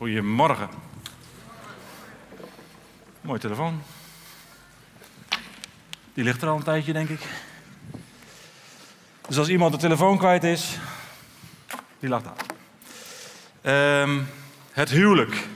[0.00, 0.68] Goedemorgen.
[3.20, 3.82] Mooie telefoon.
[6.14, 7.20] Die ligt er al een tijdje, denk ik.
[9.28, 10.78] Dus als iemand de telefoon kwijt is,
[11.98, 12.46] die lag daar.
[13.62, 14.20] Ehm,
[14.72, 15.46] het huwelijk.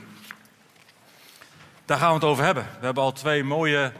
[1.84, 2.66] Daar gaan we het over hebben.
[2.78, 3.92] We hebben al twee mooie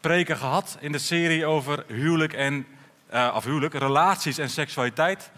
[0.00, 2.66] preken gehad in de serie over huwelijk en
[3.14, 5.30] uh, of huwelijk, relaties en seksualiteit.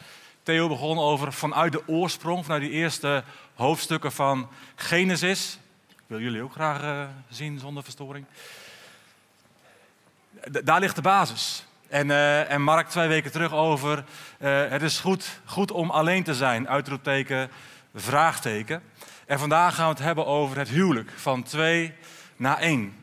[0.42, 3.24] Theo begon over vanuit de oorsprong, vanuit die eerste
[3.58, 5.58] hoofdstukken van Genesis.
[5.88, 8.24] Ik wil jullie ook graag uh, zien zonder verstoring.
[10.64, 11.66] Daar ligt de basis.
[11.88, 14.04] En, uh, en Mark twee weken terug over,
[14.38, 17.50] het is goed, goed om alleen te zijn, uitroepteken,
[17.94, 18.82] vraagteken.
[19.26, 21.92] En vandaag gaan we het hebben over het huwelijk, van twee
[22.36, 22.96] naar één.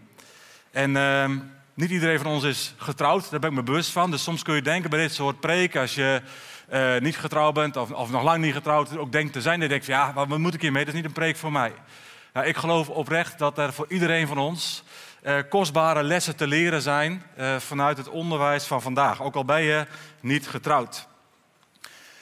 [0.72, 1.38] En ehm,
[1.74, 4.12] niet iedereen van ons is getrouwd, daar ben ik me bewust van.
[4.12, 6.22] Dus soms kun je denken bij dit soort preken, als je
[6.74, 9.70] uh, niet getrouwd bent of, of, nog lang niet getrouwd, ook denkt te zijn, dan
[9.70, 10.86] denk je, ja, wat moet ik hiermee?
[10.86, 11.74] Dat is niet een preek voor mij.
[12.34, 14.84] Nou, ik geloof oprecht dat er voor iedereen van ons
[15.24, 19.22] uh, kostbare lessen te leren zijn uh, vanuit het onderwijs van vandaag.
[19.22, 19.86] Ook al ben je
[20.20, 21.08] niet getrouwd.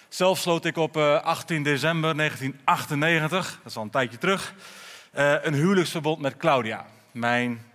[0.09, 4.53] Zelf sloot ik op 18 december 1998, dat is al een tijdje terug,
[5.41, 7.65] een huwelijksverbond met Claudia, mijn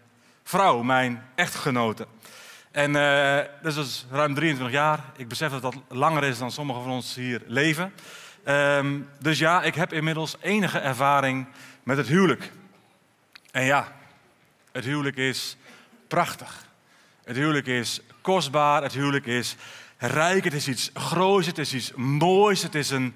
[0.44, 2.06] vrouw, mijn echtgenote.
[2.70, 5.04] En uh, dat is ruim 23 jaar.
[5.16, 7.92] Ik besef dat dat langer is dan sommigen van ons hier leven.
[8.44, 11.46] Um, dus ja, ik heb inmiddels enige ervaring
[11.82, 12.52] met het huwelijk.
[13.50, 13.92] En ja,
[14.72, 15.56] het huwelijk is
[16.08, 16.66] prachtig.
[17.24, 18.82] Het huwelijk is kostbaar.
[18.82, 19.56] Het huwelijk is
[19.98, 20.44] rijk.
[20.44, 21.46] Het is iets groots.
[21.46, 22.62] Het is iets moois.
[22.62, 23.14] Het is een,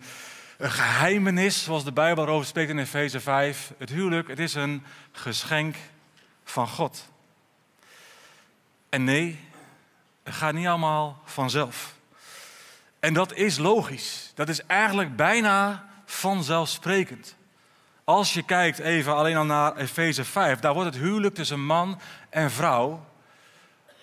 [0.58, 3.72] een geheimenis, zoals de Bijbel erover spreekt in Efeze 5.
[3.78, 5.76] Het huwelijk, het is een geschenk
[6.44, 7.11] van God.
[8.92, 9.38] En nee,
[10.22, 11.94] het gaat niet allemaal vanzelf.
[13.00, 14.32] En dat is logisch.
[14.34, 17.36] Dat is eigenlijk bijna vanzelfsprekend.
[18.04, 22.00] Als je kijkt even alleen al naar Efeze 5, daar wordt het huwelijk tussen man
[22.30, 23.06] en vrouw,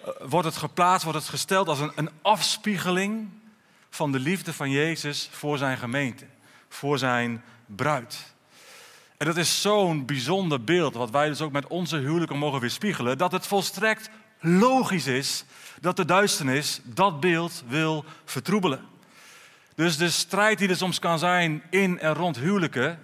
[0.03, 3.29] eh, wordt het geplaatst, wordt het gesteld als een, een afspiegeling
[3.89, 6.25] van de liefde van Jezus voor zijn gemeente,
[6.69, 8.33] voor zijn bruid.
[9.17, 13.17] En dat is zo'n bijzonder beeld, wat wij dus ook met onze huwelijken mogen weerspiegelen,
[13.17, 15.45] dat het volstrekt logisch is
[15.81, 18.87] dat de duisternis dat beeld wil vertroebelen.
[19.75, 23.03] Dus de strijd die er soms kan zijn in en rond huwelijken,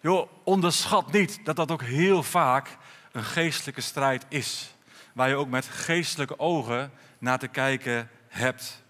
[0.00, 2.76] joh, onderschat niet dat dat ook heel vaak
[3.12, 4.74] een geestelijke strijd is.
[5.12, 8.82] Waar je ook met geestelijke ogen naar te kijken hebt.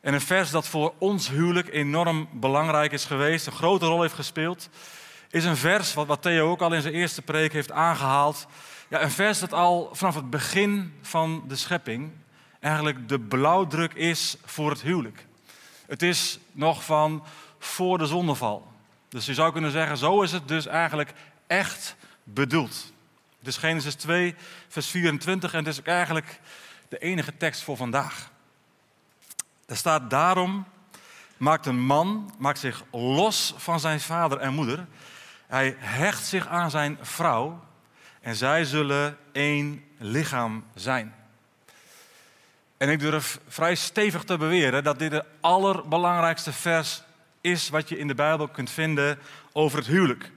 [0.00, 4.14] En een vers dat voor ons huwelijk enorm belangrijk is geweest, een grote rol heeft
[4.14, 4.68] gespeeld,
[5.30, 8.46] is een vers wat, Theo ook al in zijn eerste preek heeft aangehaald.
[9.02, 12.12] Een vers dat al vanaf het begin van de schepping
[12.60, 15.26] eigenlijk de blauwdruk is voor het huwelijk.
[15.86, 17.24] Het is nog van
[17.58, 18.72] voor de zondeval.
[19.08, 21.12] Dus je zou kunnen zeggen, zo is het dus eigenlijk
[21.46, 22.92] echt bedoeld.
[23.38, 24.34] Het is Genesis 2,
[24.68, 26.40] vers 24 en het is ook eigenlijk
[26.88, 28.30] de enige tekst voor vandaag.
[29.66, 30.64] Er staat daarom
[31.36, 34.86] maakt een man maakt zich los van zijn vader en moeder.
[35.46, 37.60] Hij hecht zich aan zijn vrouw
[38.24, 41.14] en zij zullen één lichaam zijn.
[42.76, 47.02] En ik durf vrij stevig te beweren dat dit het allerbelangrijkste vers
[47.40, 49.18] is wat je in de Bijbel kunt vinden
[49.52, 50.30] over het huwelijk.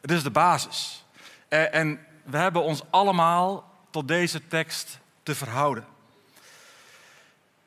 [0.00, 1.04] Het is de basis.
[1.48, 5.84] En we hebben ons allemaal tot deze tekst te verhouden.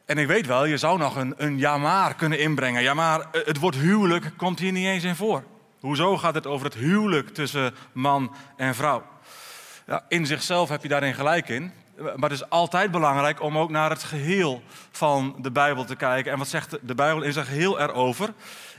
[0.05, 2.81] En ik weet wel, je zou nog een, een ja maar kunnen inbrengen.
[2.81, 5.43] Ja maar het woord huwelijk komt hier niet eens in voor.
[5.79, 9.13] Hoezo gaat het over het huwelijk tussen man en vrouw?
[9.85, 11.71] Ja, in zichzelf heb je daarin gelijk in.
[11.97, 16.31] Maar het is altijd belangrijk om ook naar het geheel van de Bijbel te kijken.
[16.31, 18.33] En wat zegt de Bijbel in zijn geheel erover?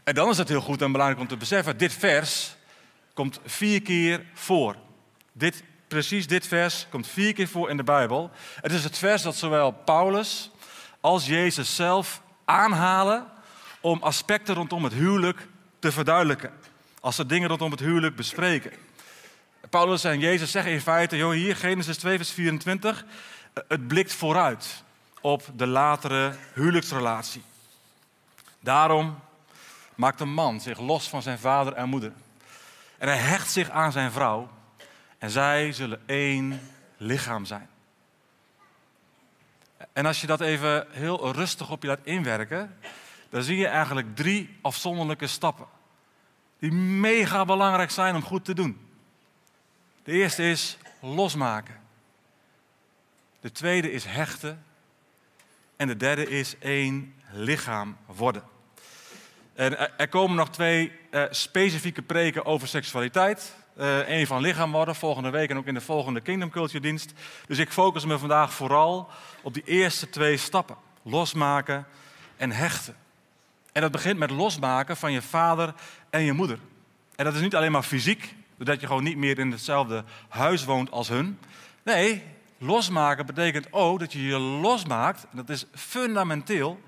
[0.04, 2.56] En dan is het heel goed en belangrijk om te beseffen: dit vers
[3.14, 4.76] komt vier keer voor.
[5.32, 8.30] Dit, precies dit vers komt vier keer voor in de Bijbel.
[8.60, 10.50] Het is het vers dat zowel Paulus
[11.00, 13.26] als Jezus zelf aanhalen
[13.80, 15.46] om aspecten rondom het huwelijk
[15.78, 16.52] te verduidelijken.
[17.00, 18.72] Als ze dingen rondom het huwelijk bespreken.
[19.70, 23.04] Paulus en Jezus zeggen in feite, joh, hier Genesis 2 vers 24,
[23.68, 24.82] het blikt vooruit
[25.20, 27.42] op de latere huwelijksrelatie.
[28.60, 29.18] Daarom
[29.94, 32.12] maakt een man zich los van zijn vader en moeder.
[32.98, 34.50] En hij hecht zich aan zijn vrouw
[35.18, 36.60] en zij zullen één
[36.96, 37.68] lichaam zijn.
[39.92, 42.78] En als je dat even heel rustig op je laat inwerken,
[43.30, 45.66] dan zie je eigenlijk drie afzonderlijke stappen.
[46.58, 48.85] Die mega belangrijk zijn om goed te doen.
[50.06, 51.74] De eerste is losmaken.
[53.40, 54.64] De tweede is hechten.
[55.76, 58.42] En de derde is één lichaam worden.
[59.54, 63.54] En er komen nog twee uh, specifieke preken over seksualiteit.
[63.78, 67.12] Uh, Eén van lichaam worden, volgende week en ook in de volgende Kingdom Culture dienst.
[67.46, 69.08] Dus ik focus me vandaag vooral
[69.42, 70.76] op die eerste twee stappen.
[71.02, 71.86] Losmaken
[72.36, 72.96] en hechten.
[73.72, 75.74] En dat begint met losmaken van je vader
[76.10, 76.58] en je moeder.
[77.16, 80.64] En dat is niet alleen maar fysiek, doordat je gewoon niet meer in hetzelfde huis
[80.64, 81.38] woont als hun.
[81.82, 82.22] Nee,
[82.58, 86.80] losmaken betekent ook dat je je losmaakt, en dat is fundamenteel,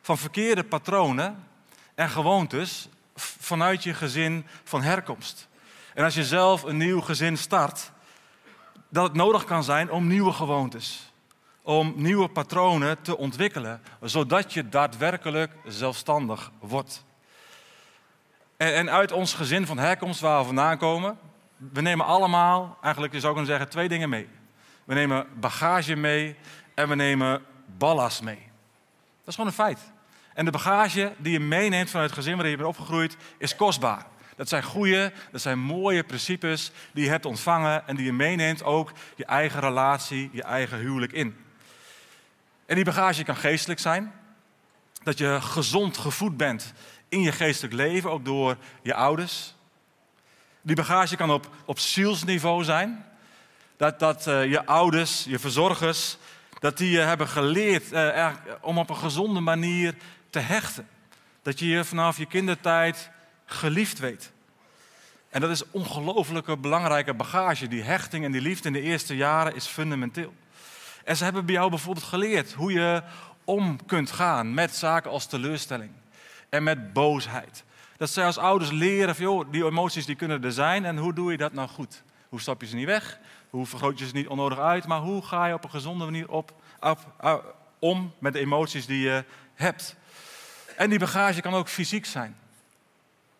[0.00, 1.46] van verkeerde patronen
[1.94, 5.48] en gewoontes vanuit je gezin van herkomst.
[5.94, 7.90] En als je zelf een nieuw gezin start,
[8.88, 11.12] dat het nodig kan zijn om nieuwe gewoontes,
[11.62, 17.04] om nieuwe patronen te ontwikkelen, zodat je daadwerkelijk zelfstandig wordt.
[18.60, 21.18] En, en uit ons gezin van herkomst waar we vandaan komen,
[21.56, 24.28] we nemen allemaal, eigenlijk zou ik kunnen zeggen, twee dingen mee.
[24.84, 26.36] We nemen bagage mee
[26.74, 27.42] en we nemen
[27.78, 28.42] ballast mee.
[29.18, 29.78] Dat is gewoon een feit.
[30.34, 34.06] En de bagage die je meeneemt vanuit het gezin waarin je bent opgegroeid, is kostbaar.
[34.36, 38.62] Dat zijn goede, dat zijn mooie principes die je hebt ontvangen en die je meeneemt
[38.62, 41.44] ook je eigen relatie, je eigen huwelijk in.
[42.66, 44.12] En die bagage kan geestelijk zijn.
[45.02, 46.72] Dat je gezond gevoed bent
[47.10, 49.54] in je geestelijk leven, ook door je ouders.
[50.62, 53.04] Die bagage kan op, op zielsniveau zijn.
[53.76, 56.16] Dat, dat uh, je ouders, je verzorgers,
[56.58, 59.94] dat die je hebben geleerd uh, om op een gezonde manier
[60.30, 60.88] te hechten.
[61.42, 63.10] Dat je je vanaf je kindertijd
[63.44, 64.32] geliefd weet.
[65.28, 67.68] En dat is ongelooflijke belangrijke bagage.
[67.68, 70.34] Die hechting en die liefde in de eerste jaren is fundamenteel.
[71.04, 73.02] En ze hebben bij jou bijvoorbeeld geleerd hoe je
[73.44, 75.90] om kunt gaan met zaken als teleurstelling
[76.50, 77.64] en met boosheid.
[77.96, 81.12] Dat zij als ouders leren van, joh, die emoties die kunnen er zijn en hoe
[81.12, 82.02] doe je dat nou goed?
[82.28, 83.18] Hoe stap je ze niet weg?
[83.50, 84.86] Hoe vergroot je ze niet onnodig uit?
[84.86, 86.54] Maar hoe ga je op een gezonde manier op,
[87.78, 89.24] om met de emoties die je
[89.54, 89.96] hebt?
[90.76, 92.36] En die bagage kan ook fysiek zijn.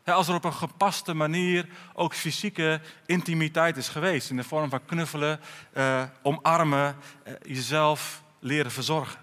[0.04, 4.84] Als er op een gepaste manier ook fysieke intimiteit is geweest, in de vorm van
[4.84, 5.40] knuffelen,
[5.72, 9.20] eh, omarmen, eh, jezelf leren verzorgen.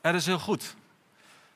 [0.00, 0.76] Het is heel goed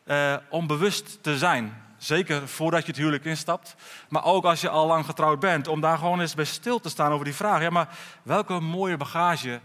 [0.04, 3.74] eh, om bewust te zijn, zeker voordat je het huwelijk instapt,
[4.08, 6.88] maar ook als je al lang getrouwd bent, om daar gewoon eens bij stil te
[6.88, 7.60] staan over die vraag.
[7.60, 7.88] Ja, maar
[8.22, 9.60] welke mooie bagage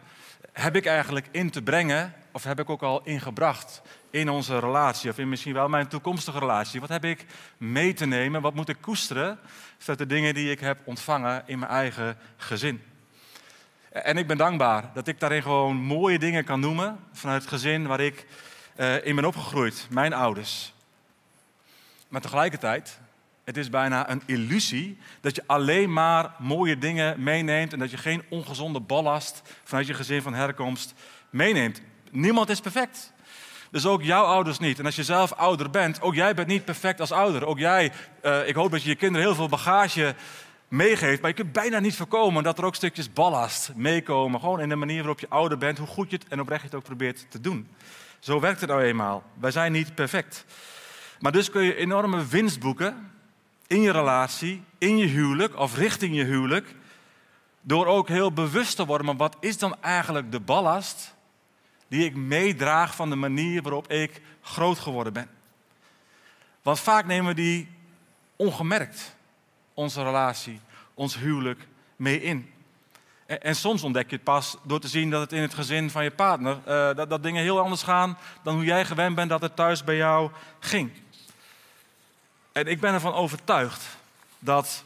[0.51, 5.09] heb ik eigenlijk in te brengen, of heb ik ook al ingebracht in onze relatie,
[5.09, 6.80] of in misschien wel mijn toekomstige relatie?
[6.80, 7.25] Wat heb ik
[7.57, 8.42] mee te nemen?
[8.42, 9.39] Wat moet ik koesteren?
[9.77, 12.83] Vanuit de dingen die ik heb ontvangen in mijn eigen gezin.
[13.89, 17.88] En ik ben dankbaar dat ik daarin gewoon mooie dingen kan noemen vanuit het gezin
[17.88, 18.25] waar ik
[18.80, 20.74] uh, in ben opgegroeid, mijn ouders.
[22.08, 23.00] Maar tegelijkertijd,
[23.44, 27.98] het is bijna een illusie dat je alleen maar mooie dingen meeneemt en dat je
[27.98, 30.94] geen ongezonde ballast vanuit je gezin van herkomst
[31.30, 31.81] meeneemt.
[32.12, 33.14] Niemand is perfect.
[33.72, 34.80] Dus ook jouw ouders niet.
[34.80, 37.46] En als je zelf ouder bent, ook jij bent niet perfect als ouder.
[37.46, 37.92] Ook jij,
[38.24, 40.16] uh, ik hoop dat je je kinderen heel veel bagage
[40.68, 41.22] meegeeft.
[41.22, 44.40] Maar je kunt bijna niet voorkomen dat er ook stukjes ballast meekomen.
[44.40, 46.76] Gewoon in de manier waarop je ouder bent, hoe goed je het en oprecht het
[46.76, 47.68] ook probeert te doen.
[48.19, 49.24] Zo werkt het nou eenmaal.
[49.39, 50.45] Wij zijn niet perfect.
[51.19, 53.12] Maar dus kun je enorme winst boeken
[53.68, 56.75] in je relatie, in je huwelijk of richting je huwelijk.
[57.62, 61.16] Door ook heel bewust te worden, maar wat is dan eigenlijk de ballast
[61.88, 65.30] die ik meedraag van de manier waarop ik groot geworden ben?
[66.62, 67.68] Want vaak nemen we die
[68.36, 69.16] ongemerkt,
[69.74, 70.60] onze relatie,
[70.94, 72.54] ons huwelijk, mee in.
[73.38, 76.04] En, soms ontdek je het pas door te zien dat het in het gezin van
[76.04, 79.42] je partner, uh, dat, dat dingen heel anders gaan dan hoe jij gewend bent dat
[79.42, 80.92] het thuis bij jou ging.
[82.52, 83.86] En ik ben ervan overtuigd
[84.40, 84.83] dat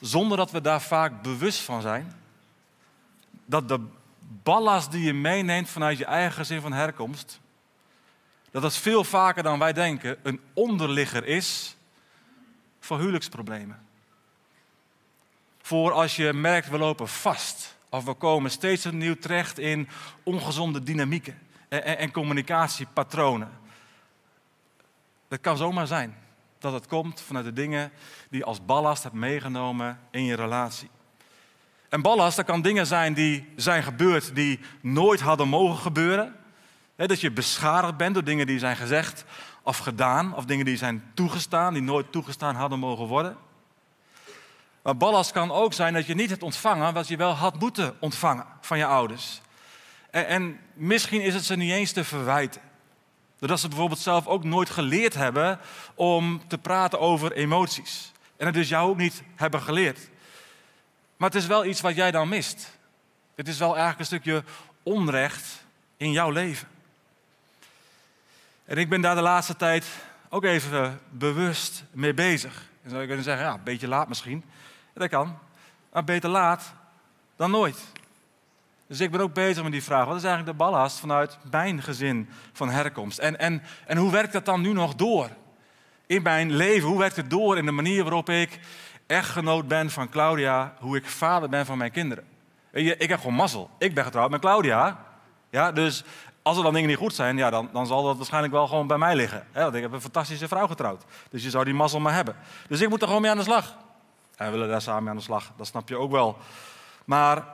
[0.00, 2.14] zonder dat we daar vaak bewust van zijn,
[3.30, 3.80] dat de
[4.20, 7.40] ballast die je meeneemt vanuit je eigen gezin van herkomst,
[8.50, 11.76] dat dat veel vaker dan wij denken een onderligger is
[12.80, 13.83] voor huwelijksproblemen
[15.64, 17.76] voor als je merkt we lopen vast.
[17.88, 19.88] Of we komen steeds opnieuw terecht in
[20.22, 23.50] ongezonde dynamieken en, en, en communicatiepatronen.
[25.28, 26.16] Het kan zomaar zijn
[26.58, 27.92] dat het komt vanuit de dingen
[28.30, 30.90] die je als ballast hebt meegenomen in je relatie.
[31.88, 36.34] En ballast, dat kan dingen zijn die zijn gebeurd die nooit hadden mogen gebeuren.
[36.96, 39.24] dat je beschadigd bent door dingen die zijn gezegd
[39.62, 43.36] of gedaan, of dingen die zijn toegestaan, die nooit toegestaan hadden mogen worden.
[44.84, 47.96] Maar ballast kan ook zijn dat je niet hebt ontvangen wat je wel had moeten
[48.00, 49.40] ontvangen van je ouders.
[50.10, 52.60] En, en misschien is het ze niet eens te verwijten.
[53.38, 55.58] Doordat ze bijvoorbeeld zelf ook nooit geleerd hebben
[55.94, 58.12] om te praten over emoties.
[58.36, 59.98] En het dus jou ook niet hebben geleerd.
[61.16, 62.78] Maar het is wel iets wat jij dan mist.
[63.34, 64.44] Het is wel eigenlijk een stukje
[64.82, 65.64] onrecht
[65.96, 66.68] in jouw leven.
[68.64, 69.86] En ik ben daar de laatste tijd
[70.28, 72.52] ook even bewust mee bezig.
[72.80, 74.44] Dan zou je kunnen zeggen, ja, een beetje laat misschien.
[74.94, 75.38] Dat kan.
[75.92, 76.72] Maar beter laat
[77.36, 77.92] dan nooit.
[78.86, 80.06] Dus ik ben ook bezig met die vraag.
[80.06, 83.18] Wat is eigenlijk de ballast vanuit mijn gezin van herkomst?
[83.18, 85.28] En, en, en hoe werkt dat dan nu nog door?
[86.06, 88.60] In mijn leven, hoe werkt het door in de manier waarop ik
[89.06, 92.24] echtgenoot ben van Claudia, hoe ik vader ben van mijn kinderen?
[92.72, 93.70] Ik heb gewoon mazzel.
[93.78, 95.04] Ik ben getrouwd met Claudia.
[95.50, 96.04] Ja, dus
[96.42, 98.86] als er dan dingen niet goed zijn, ja, dan, dan zal dat waarschijnlijk wel gewoon
[98.86, 99.46] bij mij liggen.
[99.52, 101.04] want ik heb een fantastische vrouw getrouwd.
[101.30, 102.36] Dus je zou die mazzel maar hebben.
[102.68, 103.76] Dus ik moet er gewoon mee aan de slag.
[104.36, 106.38] En we willen daar samen aan de slag, dat snap je ook wel.
[107.04, 107.46] Maar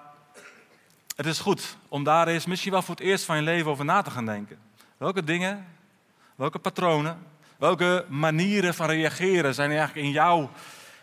[1.16, 3.84] het is goed om daar eens misschien wel voor het eerst van je leven over
[3.84, 4.58] na te gaan denken.
[4.96, 5.66] Welke dingen,
[6.34, 7.18] welke patronen,
[7.58, 10.50] welke manieren van reageren zijn eigenlijk in jouw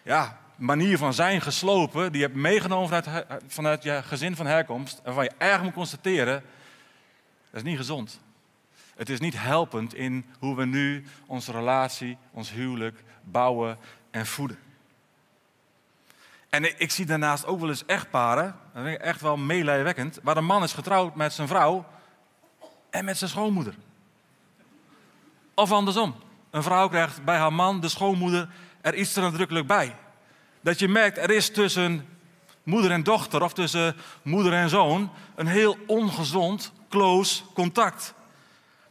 [0.04, 4.98] ja, manier van zijn geslopen, die je hebt meegenomen vanuit, vanuit je gezin van herkomst,
[4.98, 6.44] en waarvan je eigenlijk moet constateren,
[7.50, 8.20] dat is niet gezond.
[8.96, 13.78] Het is niet helpend in hoe we nu onze relatie, ons huwelijk bouwen
[14.12, 14.60] en voeden.
[16.58, 20.36] En ik zie daarnaast ook wel eens echtparen, dat vind ik echt wel meelijwekkend, waar
[20.36, 21.86] de man is getrouwd met zijn vrouw
[22.90, 23.76] en met zijn schoonmoeder.
[25.54, 26.16] Of andersom.
[26.52, 28.50] Een vrouw krijgt bij haar man, de schoonmoeder,
[28.82, 29.96] er iets te nadrukkelijk bij.
[30.62, 32.08] Dat je merkt, er is tussen
[32.64, 38.14] moeder en dochter of tussen moeder en zoon een heel ongezond, close contact.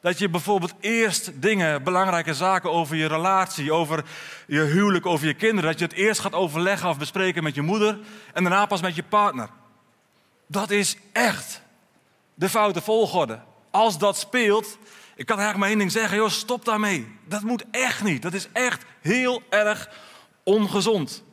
[0.06, 4.04] Dat je bijvoorbeeld eerst dingen, belangrijke zaken over je relatie, over
[4.46, 7.62] je huwelijk, over je kinderen, dat je het eerst gaat overleggen of bespreken met je
[7.62, 7.98] moeder
[8.32, 9.48] en daarna pas met je partner.
[10.46, 11.62] Dat is echt
[12.34, 13.40] de foute volgorde.
[13.70, 14.78] Als dat speelt,
[15.16, 17.18] ik kan eigenlijk maar één ding zeggen, joh, stop daarmee.
[17.28, 18.22] Dat moet echt niet.
[18.22, 19.90] Dat is echt heel erg
[20.42, 21.24] ongezond.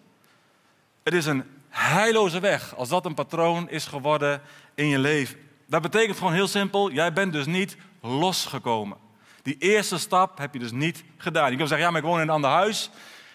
[1.04, 4.42] Het is een heilloze weg als dat een patroon is geworden
[4.76, 5.38] in je leven.
[5.68, 8.98] Dat betekent gewoon heel simpel, jij bent dus niet losgekomen.
[9.42, 11.52] Die eerste stap heb je dus niet gedaan.
[11.52, 12.90] Je kan zeggen, ja, maar ik woon in een ander huis.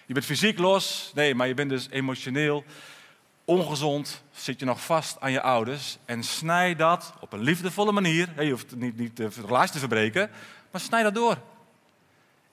[0.05, 1.11] Je bent fysiek los.
[1.15, 2.63] Nee, maar je bent dus emotioneel
[3.45, 4.23] ongezond.
[4.31, 5.97] Zit je nog vast aan je ouders.
[6.05, 8.43] En snij dat op een liefdevolle manier.
[8.43, 10.29] Je hoeft niet, niet de relatie te verbreken,
[10.71, 11.37] maar snij dat door.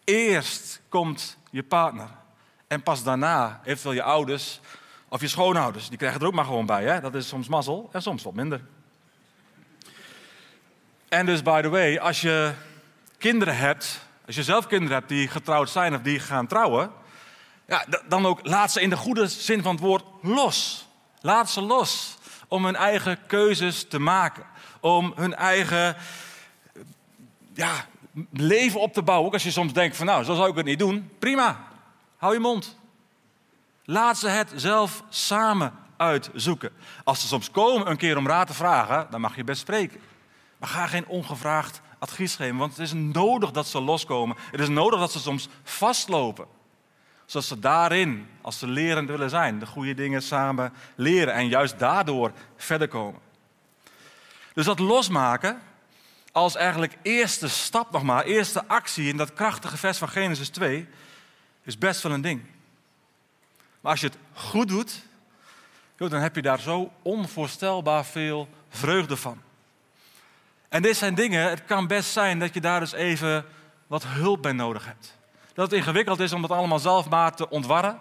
[0.04, 2.08] Eerst komt je partner.
[2.66, 4.60] En pas daarna, eventueel je ouders
[5.08, 5.88] of je schoonouders.
[5.88, 6.84] Die krijgen er ook maar gewoon bij.
[6.84, 7.00] Hè?
[7.00, 8.60] Dat is soms mazzel en soms wat minder.
[11.16, 12.52] En dus, by the way, als je
[13.18, 16.90] kinderen hebt, als je zelf kinderen hebt die getrouwd zijn of die gaan trouwen,
[17.66, 20.86] ja, dan ook laat ze in de goede zin van het woord los.
[21.20, 22.18] Laat ze los
[22.48, 24.44] om hun eigen keuzes te maken.
[24.80, 25.96] Om hun eigen
[27.54, 27.86] ja,
[28.32, 29.26] leven op te bouwen.
[29.26, 31.10] Ook als je soms denkt van nou, zo zou ik het niet doen.
[31.18, 31.64] Prima,
[32.16, 32.76] hou je mond.
[33.84, 36.70] Laat ze het zelf samen uitzoeken.
[37.04, 40.00] Als ze soms komen een keer om raad te vragen, dan mag je best spreken.
[40.66, 44.36] Ga geen ongevraagd advies geven, want het is nodig dat ze loskomen.
[44.50, 46.46] Het is nodig dat ze soms vastlopen.
[47.24, 51.78] Zodat ze daarin, als ze lerend willen zijn, de goede dingen samen leren en juist
[51.78, 53.20] daardoor verder komen.
[54.54, 55.60] Dus dat losmaken
[56.32, 60.88] als eigenlijk eerste stap nog maar, eerste actie in dat krachtige vers van Genesis 2,
[61.62, 62.42] is best wel een ding.
[63.80, 65.02] Maar als je het goed doet,
[65.96, 69.44] dan heb je daar zo onvoorstelbaar veel vreugde van.
[70.68, 73.44] En dit zijn dingen, het kan best zijn dat je daar dus even
[73.86, 75.18] wat hulp bij nodig hebt.
[75.54, 77.98] Dat het ingewikkeld is om dat allemaal zelf maar te ontwarren.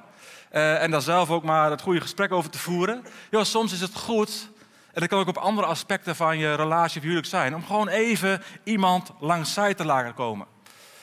[0.52, 3.06] Uh, en daar zelf ook maar het goede gesprek over te voeren.
[3.32, 4.50] Jo, soms is het goed,
[4.94, 7.88] en dat kan ook op andere aspecten van je relatie of huwelijk zijn, om gewoon
[7.88, 10.48] even iemand langs zij te laten komen.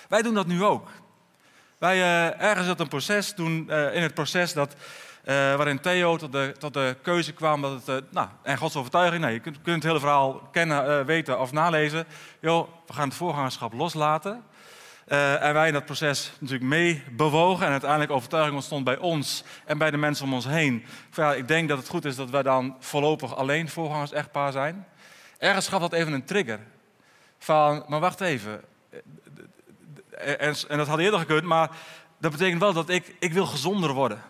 [0.09, 0.89] Wij doen dat nu ook.
[1.79, 4.75] Wij uh, ergens dat een proces doen, uh, in het proces dat
[5.25, 9.21] waarin Theo tot de, tot de keuze kwam dat het, uh, nou, en Gods overtuiging,
[9.21, 12.07] nou, je kunt, kunt het hele verhaal kennen, uh, weten of nalezen.
[12.41, 14.45] Joh, we gaan het voorgangerschap loslaten.
[15.07, 17.67] en wij in dat proces natuurlijk mee bewogen.
[17.67, 20.85] En uiteindelijk overtuiging ontstond bij ons en bij de mensen om ons heen.
[21.13, 24.87] Ja, ik denk dat het goed is dat wij dan voorlopig alleen voorgangers echtpaar zijn.
[25.39, 26.59] Ergens gaf dat even een trigger.
[27.39, 28.61] Van, maar wacht even.
[30.19, 31.71] En, en dat had eerder gekund, maar
[32.19, 34.23] dat betekent wel dat ik, ik wil gezonder worden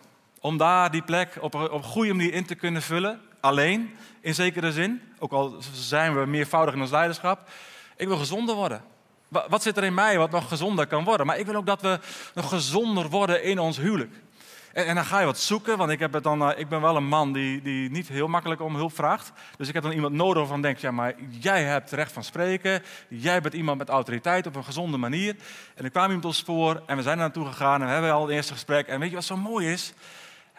[0.43, 3.21] om daar die plek op een, op goede manier in te kunnen vullen.
[3.39, 5.01] Alleen, in zekere zin.
[5.19, 7.49] Ook al zijn we meervoudig in ons leiderschap.
[7.97, 8.81] Ik wil gezonder worden.
[9.27, 11.25] Wat zit er in mij wat nog gezonder kan worden?
[11.25, 11.99] Maar ik wil ook dat we
[12.33, 14.13] nog gezonder worden in ons huwelijk.
[14.73, 16.81] En, en dan ga je wat zoeken, want ik, heb het dan, uh, ik ben
[16.81, 19.31] wel een man die, die niet heel makkelijk om hulp vraagt.
[19.57, 22.83] Dus ik heb dan iemand nodig waarvan denkt, ja, maar jij hebt recht van spreken.
[23.07, 25.35] Jij bent iemand met autoriteit op een gezonde manier.
[25.75, 28.11] En er kwam iemand op spoor en we zijn er naartoe gegaan en we hebben
[28.11, 28.87] al het eerste gesprek.
[28.87, 29.93] En weet je wat zo mooi is?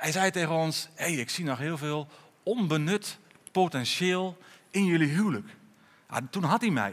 [0.04, 2.06] Hij zei tegen ons: hey, ik zie nog heel veel
[2.42, 3.18] onbenut
[3.52, 4.37] potentieel
[4.70, 5.49] in jullie huwelijk.
[6.30, 6.92] toen had hij mij.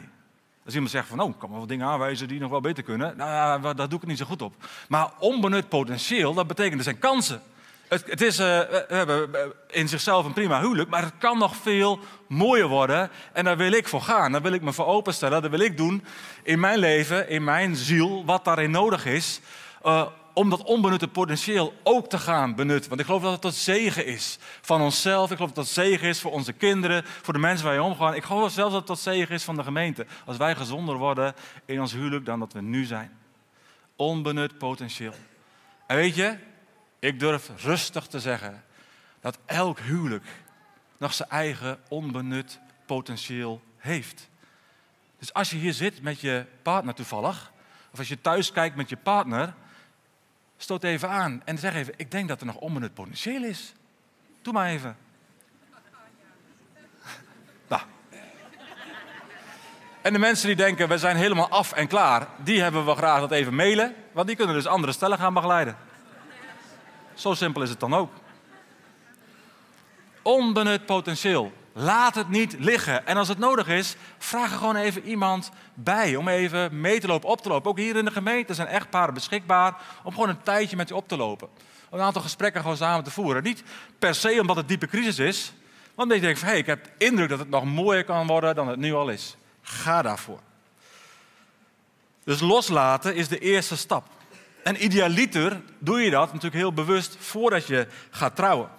[0.65, 2.83] Als iemand zegt van, nou, ik kan wel wat dingen aanwijzen die nog wel beter
[2.83, 3.17] kunnen.
[3.17, 4.53] Nou ja, daar doe ik niet zo goed op.
[4.87, 7.41] Maar onbenut potentieel, dat betekent er zijn kansen.
[7.87, 11.55] Het, het is, uh, we hebben in zichzelf een prima huwelijk, maar het kan nog
[11.55, 13.09] veel mooier worden.
[13.33, 14.31] En daar wil ik voor gaan.
[14.31, 15.41] Daar wil ik me voor openstellen.
[15.41, 16.03] Dat wil ik doen
[16.43, 19.41] in mijn leven, in mijn ziel, wat daarin nodig is.
[19.85, 22.89] Uh, om dat onbenutte potentieel ook te gaan benutten.
[22.89, 25.29] Want ik geloof dat het tot zegen is van onszelf.
[25.31, 28.15] Ik geloof dat het zegen is voor onze kinderen, voor de mensen waar je omgaan.
[28.15, 30.05] Ik geloof zelfs dat het tot zegen is van de gemeente.
[30.25, 31.33] Als wij gezonder worden
[31.65, 33.17] in ons huwelijk dan dat we nu zijn.
[33.95, 35.13] Onbenut potentieel.
[35.87, 36.37] En weet je,
[36.99, 38.63] ik durf rustig te zeggen
[39.19, 40.25] dat elk huwelijk
[40.97, 44.29] nog zijn eigen onbenut potentieel heeft.
[45.19, 47.51] Dus als je hier zit met je partner toevallig,
[47.91, 49.53] of als je thuis kijkt met je partner,
[50.61, 53.73] stoot even aan en zeg even, ik denk dat er nog onbenut potentieel is.
[54.41, 54.97] Doe maar even.
[57.67, 57.81] Nou.
[60.01, 63.19] En de mensen die denken, we zijn helemaal af en klaar, die hebben we graag
[63.19, 65.77] dat even mailen, want die kunnen dus andere stellen gaan begeleiden.
[67.13, 68.11] Zo simpel is het dan ook.
[70.21, 71.53] Onbenut potentieel.
[71.73, 73.07] Laat het niet liggen.
[73.07, 77.07] En als het nodig is, vraag er gewoon even iemand bij om even mee te
[77.07, 77.71] lopen, op te lopen.
[77.71, 81.07] Ook hier in de gemeente zijn echtparen beschikbaar om gewoon een tijdje met je op
[81.07, 81.47] te lopen.
[81.89, 83.43] Om een aantal gesprekken gewoon samen te voeren.
[83.43, 83.63] Niet
[83.99, 85.53] per se omdat het diepe crisis is,
[85.95, 88.03] want dan denk je van hé, hey, ik heb de indruk dat het nog mooier
[88.03, 89.37] kan worden dan het nu al is.
[89.61, 90.39] Ga daarvoor.
[92.23, 94.07] Dus loslaten is de eerste stap.
[94.63, 98.69] En idealiter doe je dat natuurlijk heel bewust voordat je gaat trouwen.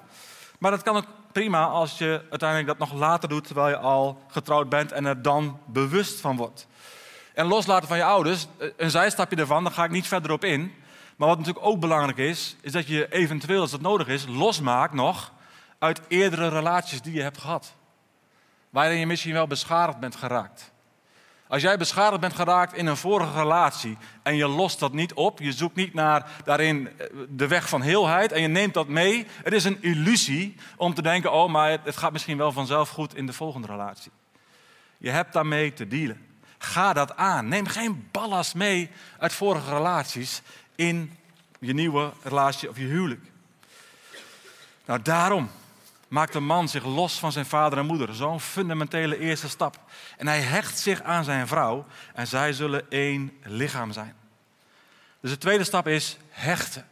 [0.58, 4.22] Maar dat kan ook prima als je uiteindelijk dat nog later doet terwijl je al
[4.28, 6.66] getrouwd bent en er dan bewust van wordt.
[7.34, 8.46] En loslaten van je ouders,
[8.76, 10.72] een zijstapje daarvan, daar ga ik niet verder op in.
[11.16, 14.94] Maar wat natuurlijk ook belangrijk is, is dat je eventueel, als dat nodig is, losmaakt
[14.94, 15.32] nog
[15.78, 17.74] uit eerdere relaties die je hebt gehad.
[18.70, 20.71] Waarin je misschien wel beschadigd bent geraakt.
[21.52, 25.38] Als jij beschadigd bent geraakt in een vorige relatie en je lost dat niet op,
[25.38, 29.26] je zoekt niet naar daarin eh, de weg van heelheid en je neemt dat mee,
[29.42, 33.14] het is een illusie om te denken, oh maar het gaat misschien wel vanzelf goed
[33.14, 34.12] in de volgende relatie.
[34.98, 36.26] Je hebt daarmee te dealen.
[36.58, 37.48] Ga dat aan.
[37.48, 40.42] Neem geen ballast mee uit vorige relaties
[40.74, 41.16] in
[41.60, 43.22] je nieuwe relatie of je huwelijk.
[44.84, 45.50] Nou, daarom
[46.12, 48.14] maakt een man zich los van zijn vader en moeder.
[48.14, 49.78] Zo'n fundamentele eerste stap.
[50.16, 54.14] En hij hecht zich aan zijn vrouw en zij zullen één lichaam zijn.
[55.20, 56.88] Dus de tweede stap is hechten.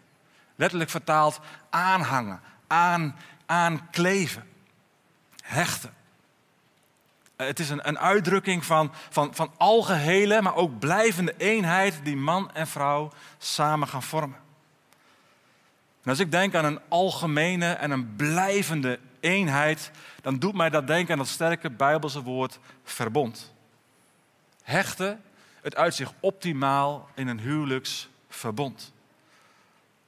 [0.55, 4.49] Letterlijk vertaald aanhangen, aan, aankleven.
[5.43, 5.95] Hechten.
[7.37, 12.53] Het is een, een uitdrukking van, van, van algehele, maar ook blijvende eenheid die man
[12.53, 14.39] en vrouw samen gaan vormen.
[16.03, 19.91] En als ik denk aan een algemene en een blijvende eenheid,
[20.23, 23.53] dan doet mij dat denken aan dat sterke Bijbelse woord verbond.
[24.63, 25.23] Hechten,
[25.63, 28.93] het uitzicht optimaal in een huwelijksverbond.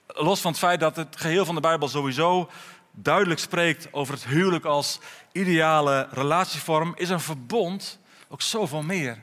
[0.07, 2.51] Los van het feit dat het geheel van de Bijbel sowieso
[2.91, 5.01] duidelijk spreekt over het huwelijk als
[5.33, 7.99] ideale relatievorm, is een verbond
[8.29, 9.19] ook zoveel meer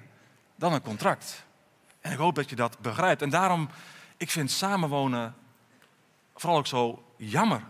[0.56, 1.44] dan een contract.
[2.02, 3.22] En ik hoop dat je dat begrijpt.
[3.22, 3.70] En daarom,
[4.18, 5.36] ik vind samenwonen
[6.36, 7.62] vooral ook zo jammer.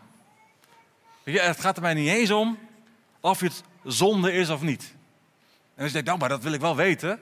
[1.24, 2.58] Het gaat er mij niet eens om
[3.20, 4.94] of het zonde is of niet.
[5.76, 7.20] En als je denkt, nou, maar dat wil ik wel weten.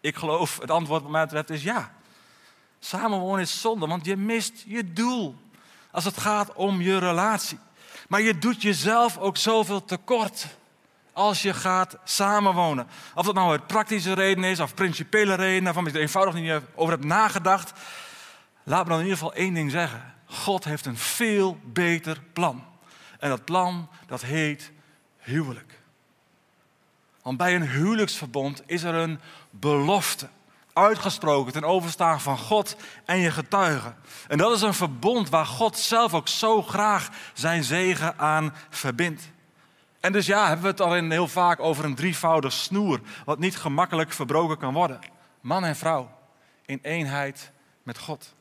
[0.00, 1.92] Ik geloof, het antwoord wat mij betreft is ja.
[2.78, 5.36] Samenwonen is zonde, want je mist je doel.
[5.90, 7.58] Als het gaat om je relatie.
[8.08, 10.46] Maar je doet jezelf ook zoveel tekort
[11.12, 12.86] als je gaat samenwonen.
[13.14, 16.60] Of dat nou uit praktische reden is of principiële redenen, waarvan je er eenvoudig niet
[16.74, 17.72] over hebt nagedacht.
[18.62, 20.14] Laat me dan in ieder geval één ding zeggen.
[20.26, 22.64] God heeft een veel beter plan.
[23.20, 24.70] En dat plan, dat heet
[25.18, 25.78] huwelijk.
[27.22, 30.28] Want bij een huwelijksverbond is er een belofte.
[30.72, 33.96] Uitgesproken ten overstaan van God en je getuigen.
[34.28, 39.30] En dat is een verbond waar God zelf ook zo graag zijn zegen aan verbindt.
[40.00, 43.56] En dus ja, hebben we het al heel vaak over een drievoudig snoer, wat niet
[43.56, 44.98] gemakkelijk verbroken kan worden.
[45.40, 46.10] Man en vrouw
[46.66, 47.52] in eenheid
[47.82, 48.34] met God.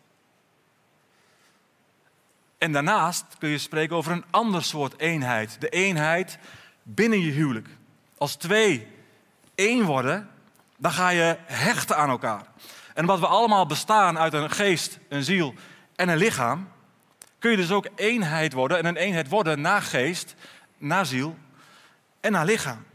[2.59, 5.55] En daarnaast kun je spreken over een ander soort eenheid.
[5.59, 6.37] De eenheid
[6.83, 7.67] binnen je huwelijk.
[8.17, 8.87] Als twee
[9.55, 10.29] één worden,
[10.77, 12.45] dan ga je hechten aan elkaar.
[12.93, 15.53] En omdat we allemaal bestaan uit een geest, een ziel
[15.95, 16.69] en een lichaam,
[17.39, 18.77] kun je dus ook eenheid worden.
[18.77, 20.35] En een eenheid worden naar geest,
[20.77, 21.37] naar ziel
[22.19, 22.85] en naar lichaam.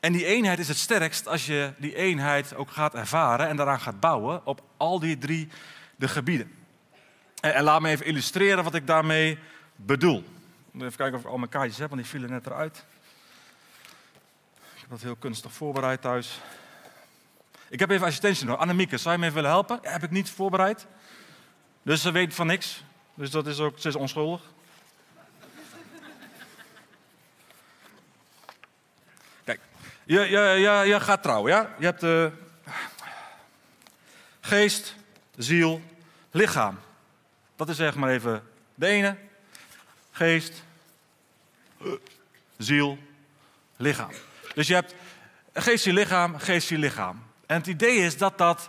[0.00, 3.80] En die eenheid is het sterkst als je die eenheid ook gaat ervaren en daaraan
[3.80, 5.48] gaat bouwen op al die drie
[5.96, 6.59] de gebieden.
[7.40, 9.38] En, laat me even illustreren wat ik daarmee
[9.76, 10.24] bedoel.
[10.74, 12.84] Even kijken of ik al mijn kaartjes heb, want die vielen net eruit.
[14.74, 16.40] Ik heb dat heel kunstig voorbereid thuis.
[17.68, 18.60] Ik heb even assistentie nodig.
[18.60, 19.78] Annemieke, zou je me even willen helpen?
[19.82, 20.86] Heb ik niet voorbereid.
[21.82, 22.82] Dus ze weet van niks.
[23.14, 24.40] Dus dat is ook, ze is onschuldig.
[29.44, 29.60] Kijk,
[30.04, 30.20] je,
[30.86, 31.74] je gaat trouwen, ja?
[31.78, 32.26] Je hebt uh,
[34.40, 34.94] geest,
[35.36, 35.82] ziel,
[36.30, 36.78] lichaam.
[37.60, 38.42] Dat is zeg maar even
[38.74, 39.16] de ene.
[40.10, 40.62] Geest,
[42.56, 42.98] ziel,
[43.76, 44.10] lichaam.
[44.54, 44.94] Dus je hebt
[45.52, 47.22] geest, ziel, lichaam, geest, ziel, lichaam.
[47.46, 48.68] En het idee is dat dat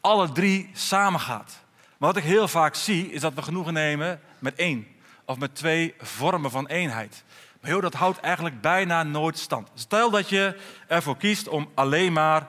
[0.00, 1.60] alle drie samengaat.
[1.96, 4.86] Maar wat ik heel vaak zie, is dat we genoegen nemen met één.
[5.24, 7.24] Of met twee vormen van eenheid.
[7.60, 9.68] Maar joh, dat houdt eigenlijk bijna nooit stand.
[9.74, 12.46] Stel dat je ervoor kiest om alleen maar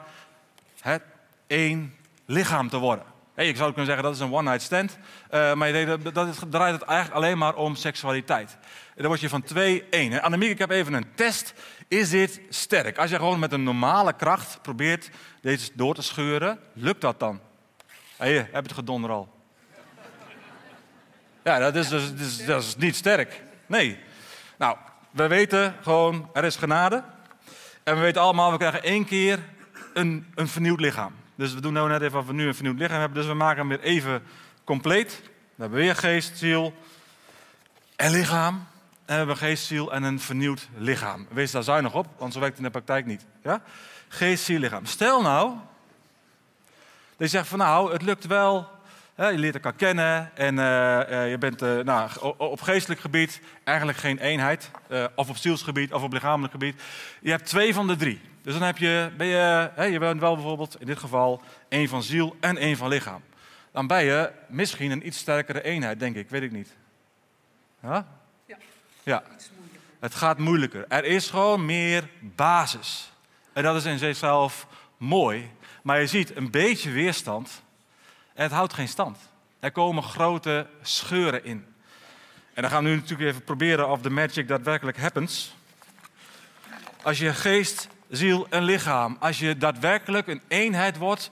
[0.80, 1.04] het
[1.48, 3.06] één lichaam te worden.
[3.48, 4.98] Ik zou kunnen zeggen dat is een one-night stand.
[5.32, 8.58] Uh, maar je dat, dat draait het eigenlijk alleen maar om seksualiteit.
[8.62, 10.22] En dan word je van twee één.
[10.22, 11.54] Annemiek, ik heb even een test.
[11.88, 12.98] Is dit sterk?
[12.98, 15.10] Als je gewoon met een normale kracht probeert
[15.42, 17.40] deze door te scheuren, lukt dat dan?
[18.18, 19.30] Hey, heb het gedonder al?
[21.44, 23.44] Ja, dat is, dus, dat is niet sterk.
[23.66, 24.00] Nee.
[24.58, 24.78] Nou,
[25.12, 27.04] we weten gewoon, er is genade.
[27.84, 29.40] En we weten allemaal, we krijgen één keer
[29.94, 31.14] een, een vernieuwd lichaam.
[31.40, 33.18] Dus we doen nou net even of we nu een vernieuwd lichaam hebben.
[33.18, 34.24] Dus we maken hem weer even
[34.64, 35.22] compleet.
[35.56, 36.74] We hebben weer geest, ziel
[37.96, 38.56] en lichaam.
[38.56, 38.66] En
[39.06, 41.28] we hebben geest, ziel en een vernieuwd lichaam.
[41.32, 43.26] Wees daar zuinig op, want zo werkt het in de praktijk niet.
[43.44, 43.62] Ja?
[44.08, 44.86] Geest, ziel, lichaam.
[44.86, 45.54] Stel nou,
[47.18, 48.68] dat je zegt van nou, het lukt wel
[49.16, 54.18] je leert elkaar kennen en uh, je bent uh, nou, op geestelijk gebied eigenlijk geen
[54.18, 54.72] eenheid.
[55.16, 56.82] of op zielsgebied of op lichamelijk gebied.
[57.22, 58.22] Je hebt twee van de drie.
[58.50, 62.04] Dus dan heb je, ben je, je bent wel bijvoorbeeld in dit geval één van
[62.04, 63.24] ziel en één van lichaam.
[63.72, 66.30] Dan ben je misschien een iets sterkere eenheid, denk ik.
[66.30, 66.76] Weet ik niet.
[67.82, 68.08] Ja?
[68.46, 68.58] Ja.
[69.04, 69.24] ja.
[70.00, 70.86] Het gaat moeilijker.
[70.88, 73.12] Er is gewoon meer basis.
[73.54, 75.52] En dat is in zichzelf mooi.
[75.84, 77.64] Maar je ziet een beetje weerstand
[78.34, 79.18] en het houdt geen stand.
[79.60, 81.66] Er komen grote scheuren in.
[82.54, 85.56] En dan gaan we nu natuurlijk even proberen of de magic daadwerkelijk happens.
[87.02, 91.30] Als je geest, ziel en lichaam, als je daadwerkelijk een eenheid wordt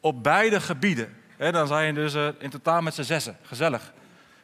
[0.00, 3.36] op beide gebieden, hè, dan zijn je dus uh, in totaal met z'n zessen.
[3.42, 3.92] Gezellig.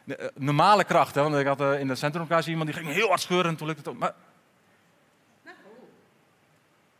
[0.07, 3.21] Eh, normale krachten, want ik had uh, in de centrumlocatie iemand die ging heel hard
[3.21, 3.99] scheuren en toen lukte het ook.
[3.99, 4.13] Maar...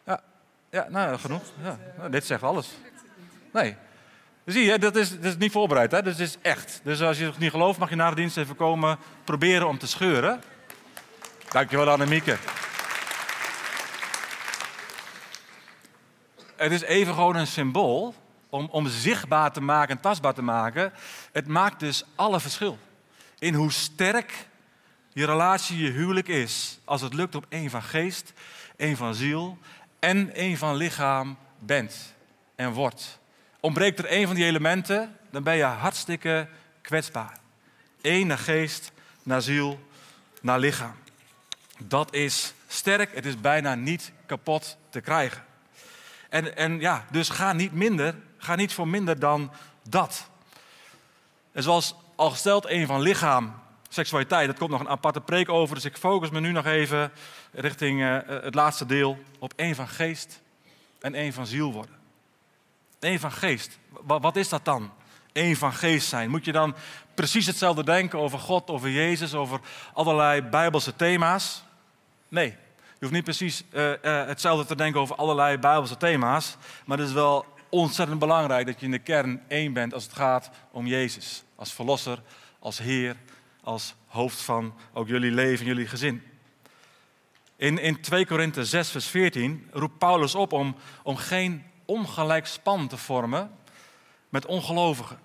[0.05, 0.21] Ja,
[0.69, 1.43] ja nou genoeg.
[1.63, 1.77] Ja.
[1.97, 2.69] Nou, dit zegt alles.
[3.53, 3.75] Nee,
[4.47, 6.01] Zie je, dat is, dat is niet voorbereid, hè?
[6.01, 6.79] Dus het is echt.
[6.83, 9.77] Dus als je het niet gelooft, mag je na de dienst even komen proberen om
[9.77, 10.41] te scheuren.
[11.49, 12.37] Dankjewel, Annemieke.
[16.57, 18.15] Het is even gewoon een symbool
[18.49, 20.93] om, om zichtbaar te maken en tastbaar te maken.
[21.31, 22.77] Het maakt dus alle verschil.
[23.39, 24.47] In hoe sterk
[25.13, 26.79] je relatie, je huwelijk is.
[26.85, 28.33] Als het lukt op één van geest,
[28.75, 29.57] één van ziel
[29.99, 32.13] en één van lichaam bent
[32.55, 33.19] en wordt.
[33.59, 36.47] Ontbreekt er een van die elementen, dan ben je hartstikke
[36.81, 37.37] kwetsbaar.
[38.01, 38.91] Eén naar geest,
[39.23, 39.79] naar ziel,
[40.41, 40.95] naar lichaam.
[41.77, 45.46] Dat is sterk, het is bijna niet kapot te krijgen.
[46.29, 49.51] En, en ja, dus ga niet minder, ga niet voor minder dan
[49.89, 50.29] dat.
[51.51, 53.53] En zoals al gesteld, een van lichaam,
[53.89, 55.75] seksualiteit, dat komt nog een aparte preek over.
[55.75, 57.11] Dus ik focus me nu nog even
[57.51, 60.41] richting uh, het laatste deel op één van geest
[60.99, 61.95] en één van ziel worden.
[62.99, 63.79] Eén van geest.
[64.05, 64.91] Wat is dat dan?
[65.33, 66.29] Eén van geest zijn.
[66.29, 66.75] Moet je dan
[67.13, 69.59] precies hetzelfde denken over God, over Jezus, over
[69.93, 71.63] allerlei bijbelse thema's?
[72.27, 72.55] Nee,
[72.99, 76.57] je hoeft niet precies uh, uh, hetzelfde te denken over allerlei bijbelse thema's.
[76.85, 80.13] Maar het is wel ontzettend belangrijk dat je in de kern één bent als het
[80.13, 81.43] gaat om Jezus.
[81.55, 82.21] Als verlosser,
[82.59, 83.15] als Heer,
[83.63, 86.23] als hoofd van ook jullie leven, jullie gezin.
[87.55, 92.87] In, in 2 Korinthe 6, vers 14 roept Paulus op om, om geen ongelijk span
[92.87, 93.51] te vormen
[94.29, 95.19] met ongelovigen.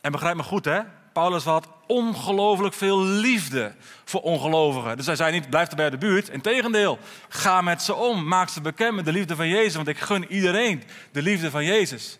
[0.00, 0.80] En begrijp me goed, hè?
[1.18, 4.96] Paulus had ongelooflijk veel liefde voor ongelovigen.
[4.96, 6.28] Dus hij zei niet, blijf er bij de buurt.
[6.28, 8.28] Integendeel, ga met ze om.
[8.28, 9.74] Maak ze bekend met de liefde van Jezus.
[9.74, 12.18] Want ik gun iedereen de liefde van Jezus.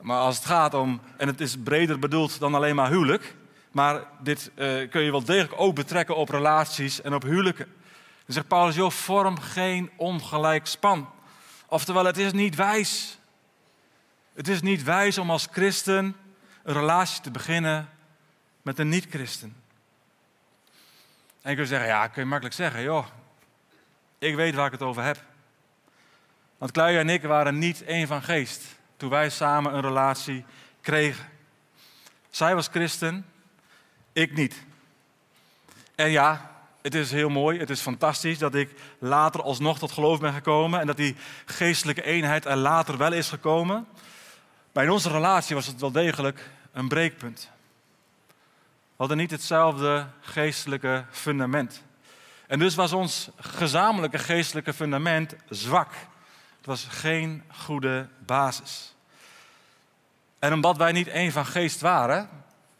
[0.00, 3.34] Maar als het gaat om, en het is breder bedoeld dan alleen maar huwelijk.
[3.70, 7.66] Maar dit uh, kun je wel degelijk ook betrekken op relaties en op huwelijken.
[8.24, 11.08] Dan zegt Paulus, joh, vorm geen ongelijk span.
[11.66, 13.18] Oftewel, het is niet wijs.
[14.34, 16.16] Het is niet wijs om als christen
[16.62, 17.92] een relatie te beginnen
[18.64, 19.56] met een niet-christen.
[21.42, 23.06] En je kunt zeggen, ja, kun je makkelijk zeggen, joh,
[24.18, 25.22] ik weet waar ik het over heb.
[26.58, 28.62] Want Kluijer en ik waren niet één van geest
[28.96, 30.44] toen wij samen een relatie
[30.80, 31.28] kregen.
[32.30, 33.26] Zij was christen,
[34.12, 34.62] ik niet.
[35.94, 36.50] En ja,
[36.82, 40.80] het is heel mooi, het is fantastisch dat ik later alsnog tot geloof ben gekomen
[40.80, 43.86] en dat die geestelijke eenheid er later wel is gekomen.
[44.72, 47.52] Maar in onze relatie was het wel degelijk een breekpunt.
[48.96, 51.82] Hadden niet hetzelfde geestelijke fundament.
[52.46, 55.92] En dus was ons gezamenlijke geestelijke fundament zwak.
[56.56, 58.94] Het was geen goede basis.
[60.38, 62.28] En omdat wij niet één van geest waren,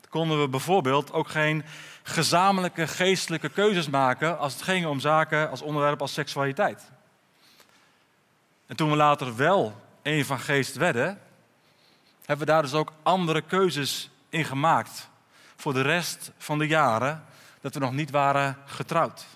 [0.08, 1.64] konden we bijvoorbeeld ook geen
[2.02, 6.90] gezamenlijke geestelijke keuzes maken als het ging om zaken als onderwerp als seksualiteit.
[8.66, 11.20] En toen we later wel één van geest werden,
[12.18, 15.08] hebben we daar dus ook andere keuzes in gemaakt
[15.64, 17.24] voor de rest van de jaren
[17.60, 19.26] dat we nog niet waren getrouwd.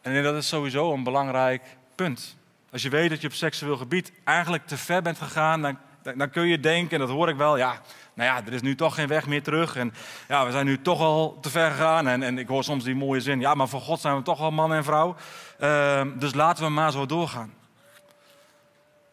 [0.00, 1.62] En dat is sowieso een belangrijk
[1.94, 2.36] punt.
[2.70, 5.78] Als je weet dat je op seksueel gebied eigenlijk te ver bent gegaan, dan,
[6.16, 7.80] dan kun je denken, en dat hoor ik wel, ja,
[8.14, 9.76] nou ja, er is nu toch geen weg meer terug.
[9.76, 9.94] En
[10.28, 12.08] ja, we zijn nu toch al te ver gegaan.
[12.08, 14.40] En, en ik hoor soms die mooie zin, ja, maar voor God zijn we toch
[14.40, 15.16] al man en vrouw.
[15.60, 17.54] Uh, dus laten we maar zo doorgaan.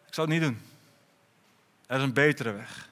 [0.06, 0.62] Ik zou het niet doen.
[1.86, 2.89] Er is een betere weg.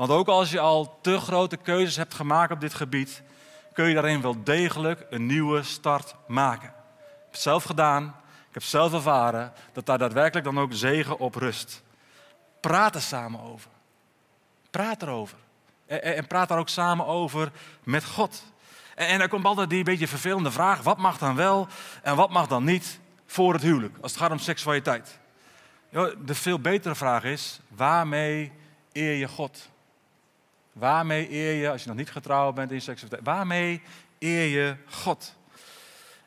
[0.00, 3.22] Want ook als je al te grote keuzes hebt gemaakt op dit gebied,
[3.72, 6.68] kun je daarin wel degelijk een nieuwe start maken.
[6.68, 8.04] Ik heb het zelf gedaan,
[8.48, 11.82] ik heb zelf ervaren dat daar daadwerkelijk dan ook zegen op rust.
[12.60, 13.70] Praat er samen over.
[14.70, 15.38] Praat erover.
[15.86, 18.42] En, praat daar ook samen over met God.
[18.94, 21.68] En, en komt altijd die beetje vervelende vraag: wat mag dan wel
[22.02, 25.18] en wat mag dan niet voor het huwelijk, als het gaat om seksualiteit?
[26.24, 28.52] De veel betere vraag is: waarmee
[28.92, 29.69] eer je God?
[30.72, 33.82] Waarmee eer je, als je nog niet getrouwd bent in seksualiteit, waarmee
[34.18, 35.36] eer je God?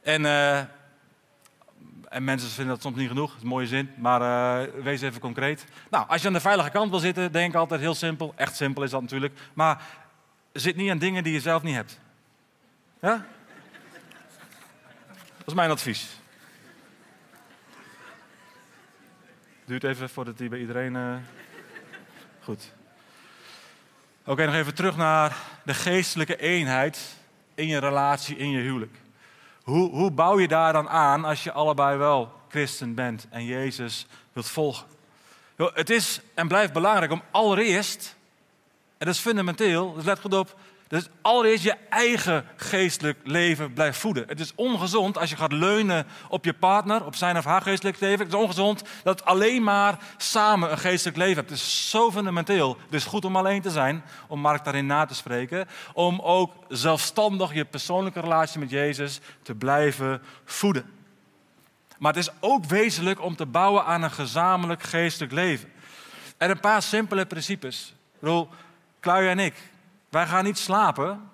[0.01, 0.57] En, uh,
[2.09, 5.21] en mensen vinden dat soms niet genoeg, dat is mooie zin, maar uh, wees even
[5.21, 5.65] concreet.
[5.89, 8.33] Nou, als je aan de veilige kant wil zitten, denk altijd heel simpel.
[8.35, 9.39] Echt simpel is dat natuurlijk.
[9.53, 9.81] Maar
[10.53, 11.99] zit niet aan dingen die je zelf niet hebt.
[13.01, 13.25] Ja?
[15.37, 16.19] Dat is mijn advies.
[19.65, 20.95] Duurt even voordat die bij iedereen.
[20.95, 21.15] Uh...
[22.41, 22.73] Goed.
[24.25, 27.15] Oké, nog even terug naar de geestelijke eenheid
[27.55, 28.95] in je relatie, in je huwelijk.
[29.63, 34.07] Hoe, hoe bouw je daar dan aan als je allebei wel christen bent en Jezus
[34.33, 34.87] wilt volgen?
[35.55, 38.15] Het is en blijft belangrijk om allereerst,
[38.97, 40.59] en dat is fundamenteel, dus let goed op,
[40.93, 44.27] dus allereerst je eigen geestelijk leven blijft voeden.
[44.27, 47.99] Het is ongezond als je gaat leunen op je partner, op zijn of haar geestelijk
[47.99, 48.25] leven.
[48.25, 51.49] Het is ongezond dat alleen maar samen een geestelijk leven hebt.
[51.49, 52.77] Het is zo fundamenteel.
[52.85, 55.67] Het is goed om alleen te zijn, om Mark daarin na te spreken.
[55.93, 60.85] Om ook zelfstandig je persoonlijke relatie met Jezus te blijven voeden.
[61.97, 65.71] Maar het is ook wezenlijk om te bouwen aan een gezamenlijk geestelijk leven.
[66.37, 67.93] En een paar simpele principes.
[68.13, 68.49] Ik bedoel,
[68.99, 69.53] Kluij en ik,
[70.13, 71.29] wij gaan niet slapen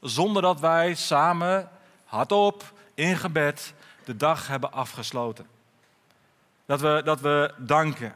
[0.00, 1.68] zonder dat wij samen
[2.04, 5.46] hardop in gebed de dag hebben afgesloten.
[6.66, 8.12] Dat we, dat we danken.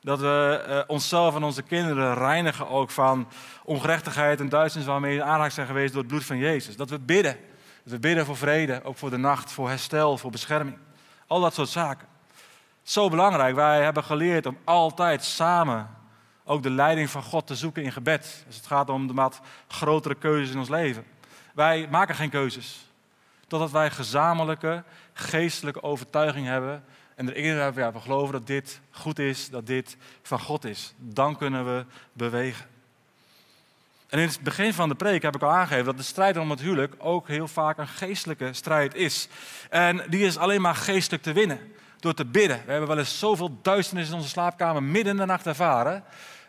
[0.00, 3.28] Dat we uh, onszelf en onze kinderen reinigen ook van
[3.64, 6.76] ongerechtigheid en duisternis waarmee we aanraakt zijn geweest door het bloed van Jezus.
[6.76, 7.36] Dat we bidden.
[7.82, 10.76] Dat we bidden voor vrede, ook voor de nacht, voor herstel, voor bescherming.
[11.26, 12.08] Al dat soort zaken.
[12.82, 13.54] Zo belangrijk.
[13.54, 15.93] Wij hebben geleerd om altijd samen
[16.44, 18.44] ook de leiding van God te zoeken in gebed.
[18.46, 21.04] Als het gaat om de wat grotere keuzes in ons leven.
[21.54, 22.88] Wij maken geen keuzes.
[23.46, 26.84] Totdat wij gezamenlijke geestelijke overtuiging hebben.
[27.14, 30.94] En erin hebben, ja, we geloven dat dit goed is, dat dit van God is.
[30.96, 32.66] Dan kunnen we bewegen.
[34.08, 36.50] En in het begin van de preek heb ik al aangegeven dat de strijd om
[36.50, 39.28] het huwelijk ook heel vaak een geestelijke strijd is.
[39.70, 41.72] En die is alleen maar geestelijk te winnen.
[42.00, 42.62] Door te bidden.
[42.64, 46.04] We hebben wel eens zoveel duisternis in onze slaapkamer midden in de nacht ervaren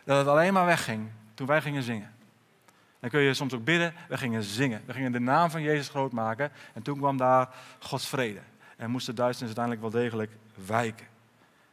[0.06, 2.14] dat het alleen maar wegging toen wij gingen zingen.
[3.00, 4.82] Dan kun je soms ook bidden, we gingen zingen.
[4.86, 8.40] We gingen de naam van Jezus groot maken en toen kwam daar Gods vrede.
[8.76, 10.30] En moest de duisternis uiteindelijk wel degelijk
[10.66, 11.06] wijken.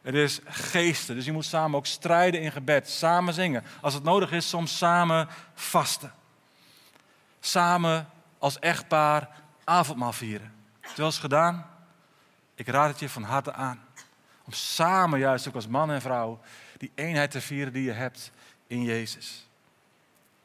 [0.02, 3.64] Het is geesten, dus je moet samen ook strijden in gebed, samen zingen.
[3.80, 6.12] Als het nodig is, soms samen vasten.
[7.40, 9.28] Samen als echtpaar
[9.64, 10.52] avondmaal vieren.
[10.96, 11.66] Wel eens gedaan?
[12.54, 13.80] Ik raad het je van harte aan.
[14.44, 16.40] Om samen, juist ook als man en vrouw,
[16.84, 18.32] die eenheid te vieren die je hebt
[18.66, 19.48] in Jezus.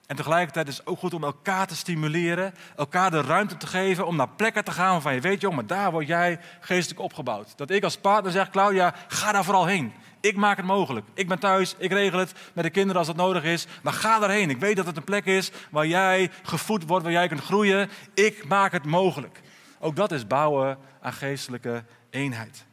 [0.06, 4.08] En tegelijkertijd is het ook goed om elkaar te stimuleren, elkaar de ruimte te geven
[4.08, 7.58] om naar plekken te gaan waarvan je weet, jongen, daar word jij geestelijk opgebouwd.
[7.58, 9.94] Dat ik als partner zeg, Claudia, ga daar vooral heen.
[10.20, 11.06] Ik maak het mogelijk.
[11.14, 13.68] Ik ben thuis, ik regel het met de kinderen als dat nodig is.
[13.82, 14.50] Maar ga daarheen.
[14.50, 17.90] Ik weet dat het een plek is waar jij gevoed wordt, waar jij kunt groeien.
[18.14, 19.42] Ik maak het mogelijk.
[19.80, 22.66] Ook dat is bouwen aan geestelijke eenheid.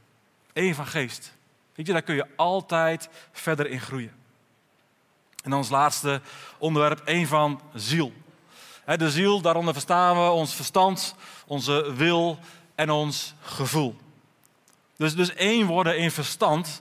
[0.53, 1.36] Eén van geest.
[1.77, 4.13] Weet je, daar kun je altijd verder in groeien.
[5.43, 6.21] En dan als laatste
[6.59, 8.13] onderwerp, één van ziel.
[8.97, 11.15] De ziel, daaronder verstaan we ons verstand,
[11.47, 12.39] onze wil
[12.75, 13.97] en ons gevoel.
[14.97, 16.81] Dus, dus één worden in verstand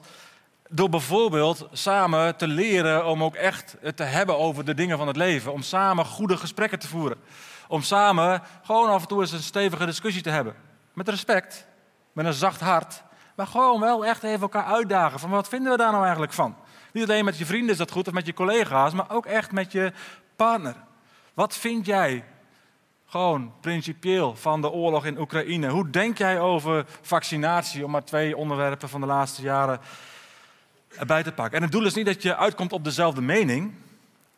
[0.70, 5.16] door bijvoorbeeld samen te leren om ook echt te hebben over de dingen van het
[5.16, 5.54] leven.
[5.54, 7.18] Om samen goede gesprekken te voeren.
[7.68, 10.56] Om samen gewoon af en toe eens een stevige discussie te hebben.
[10.94, 11.68] Met respect,
[12.14, 13.04] met een zacht hart.
[13.36, 15.20] Maar gewoon wel echt even elkaar uitdagen.
[15.20, 16.56] Van wat vinden we daar nou eigenlijk van?
[16.92, 19.52] Niet alleen met je vrienden is dat goed of met je collega's, maar ook echt
[19.52, 19.92] met je
[20.36, 20.76] partner.
[21.34, 22.24] Wat vind jij
[23.06, 25.70] gewoon principieel van de oorlog in Oekraïne?
[25.70, 29.80] Hoe denk jij over vaccinatie, om maar twee onderwerpen van de laatste jaren
[30.98, 31.58] erbij te pakken?
[31.58, 33.74] En het doel is niet dat je uitkomt op dezelfde mening.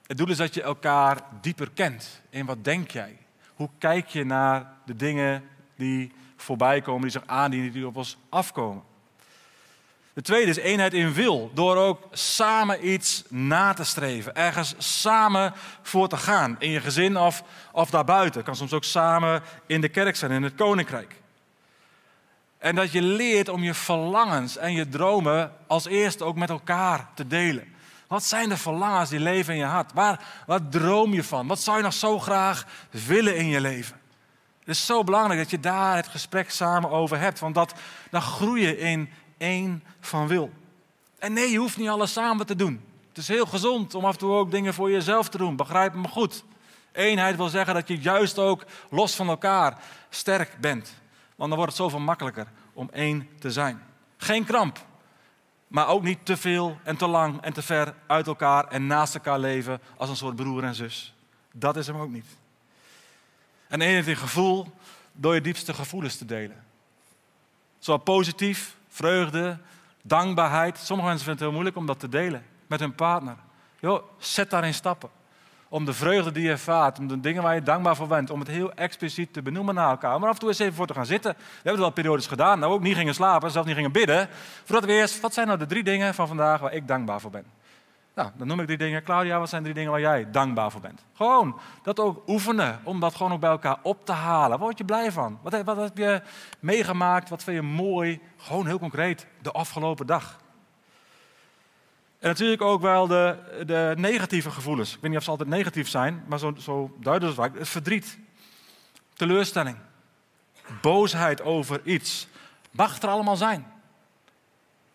[0.07, 2.21] Het doel is dat je elkaar dieper kent.
[2.29, 3.17] In wat denk jij?
[3.55, 5.43] Hoe kijk je naar de dingen
[5.75, 8.83] die voorbij komen, die zich aandienen, die op ons afkomen?
[10.17, 11.51] De tweede is eenheid in wil.
[11.53, 14.35] Door ook samen iets na te streven.
[14.35, 16.55] Ergens samen voor te gaan.
[16.59, 18.43] In je gezin of, of daarbuiten.
[18.43, 21.15] Kan soms ook samen in de kerk zijn, in het koninkrijk.
[22.57, 27.09] En dat je leert om je verlangens en je dromen als eerste ook met elkaar
[27.13, 27.75] te delen.
[28.07, 29.93] Wat zijn de verlangens die leven in je hart?
[29.93, 31.47] Waar, wat droom je van?
[31.47, 33.99] Wat zou je nog zo graag willen in je leven?
[34.67, 37.39] Het is zo belangrijk dat je daar het gesprek samen over hebt.
[37.39, 37.73] Want dat,
[38.09, 40.51] dan groei je in één van wil.
[41.19, 42.81] En nee, je hoeft niet alles samen te doen.
[43.07, 45.55] Het is heel gezond om af en toe ook dingen voor jezelf te doen.
[45.55, 46.43] Begrijp me goed.
[46.91, 49.77] Eenheid wil zeggen dat je juist ook los van elkaar
[50.09, 50.93] sterk bent.
[51.35, 53.83] Want dan wordt het zoveel makkelijker om één te zijn.
[54.17, 54.85] Geen kramp,
[55.67, 59.15] maar ook niet te veel en te lang en te ver uit elkaar en naast
[59.15, 61.15] elkaar leven als een soort broer en zus.
[61.53, 62.37] Dat is hem ook niet.
[63.67, 64.65] En eenheid in gevoel
[65.11, 66.63] door je diepste gevoelens te delen.
[67.79, 69.57] Zowel positief vreugde,
[70.01, 70.77] dankbaarheid.
[70.77, 73.35] Sommige mensen vinden het heel moeilijk om dat te delen met hun partner.
[73.79, 75.09] Jo, zet daarin stappen.
[75.69, 78.39] Om de vreugde die je ervaart, om de dingen waar je dankbaar voor bent, om
[78.39, 80.19] het heel expliciet te benoemen naar elkaar.
[80.19, 81.31] Maar af en toe eens even voor te gaan zitten.
[81.31, 84.29] We hebben het wel periodes gedaan, nou ook niet gingen slapen, zelfs niet gingen bidden.
[84.63, 87.31] Voordat we eerst, wat zijn nou de drie dingen van vandaag waar ik dankbaar voor
[87.31, 87.45] ben?
[88.17, 89.03] Nou, dan noem ik die dingen.
[89.03, 91.05] Claudia, wat zijn drie dingen waar jij dankbaar voor bent?
[91.13, 94.49] Gewoon dat ook oefenen, om dat gewoon ook bij elkaar op te halen.
[94.49, 95.39] Waar word je blij van?
[95.41, 96.21] Wat, wat heb je
[96.59, 97.29] meegemaakt?
[97.29, 98.21] Wat vind je mooi?
[98.37, 100.37] Gewoon heel concreet, de afgelopen dag.
[102.19, 104.95] En natuurlijk ook wel de, de negatieve gevoelens.
[104.95, 107.57] Ik weet niet of ze altijd negatief zijn, maar zo, zo duidelijk vaak.
[107.57, 108.17] Het verdriet,
[109.13, 109.77] teleurstelling,
[110.81, 112.27] boosheid over iets.
[112.71, 113.76] Mag er allemaal zijn.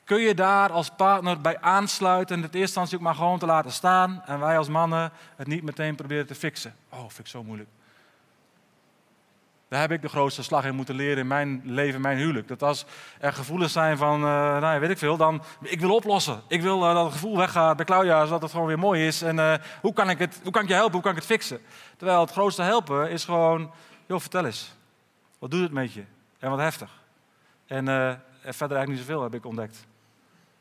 [0.05, 3.47] Kun je daar als partner bij aansluiten en het eerste instantie ook maar gewoon te
[3.47, 6.75] laten staan en wij als mannen het niet meteen proberen te fixen?
[6.89, 7.69] Oh, vind ik zo moeilijk.
[9.69, 12.49] Daar heb ik de grootste slag in moeten leren in mijn leven, mijn huwelijk.
[12.49, 12.85] Dat als
[13.19, 16.43] er gevoelens zijn van, uh, nou weet ik veel, dan ik wil oplossen.
[16.49, 19.23] Ik wil uh, dat het gevoel weggaat bij Claudia, zodat het gewoon weer mooi is.
[19.23, 21.27] En uh, hoe, kan ik het, hoe kan ik je helpen, hoe kan ik het
[21.27, 21.61] fixen?
[21.97, 23.71] Terwijl het grootste helpen is gewoon,
[24.07, 24.75] joh, vertel eens.
[25.39, 26.05] Wat doet het met je?
[26.39, 26.91] En wat heftig.
[27.67, 29.87] En verder eigenlijk niet zoveel heb ik ontdekt.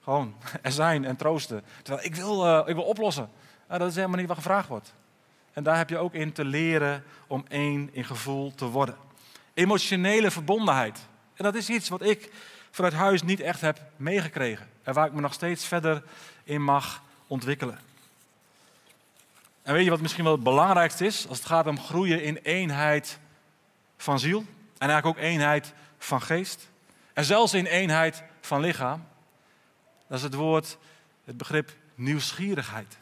[0.03, 1.63] Gewoon er zijn en troosten.
[1.81, 3.29] Terwijl ik wil, uh, ik wil oplossen.
[3.67, 4.93] dat is helemaal niet wat gevraagd wordt.
[5.53, 8.95] En daar heb je ook in te leren om één in gevoel te worden.
[9.53, 10.99] Emotionele verbondenheid.
[11.33, 12.31] En dat is iets wat ik
[12.71, 14.69] vanuit huis niet echt heb meegekregen.
[14.83, 16.03] En waar ik me nog steeds verder
[16.43, 17.79] in mag ontwikkelen.
[19.63, 21.27] En weet je wat misschien wel het belangrijkste is?
[21.27, 23.19] Als het gaat om groeien in eenheid
[23.97, 24.39] van ziel.
[24.77, 26.69] En eigenlijk ook eenheid van geest.
[27.13, 29.07] En zelfs in eenheid van lichaam.
[30.12, 30.78] Dat is het woord,
[31.26, 32.97] het begrip nieuwsgierigheid.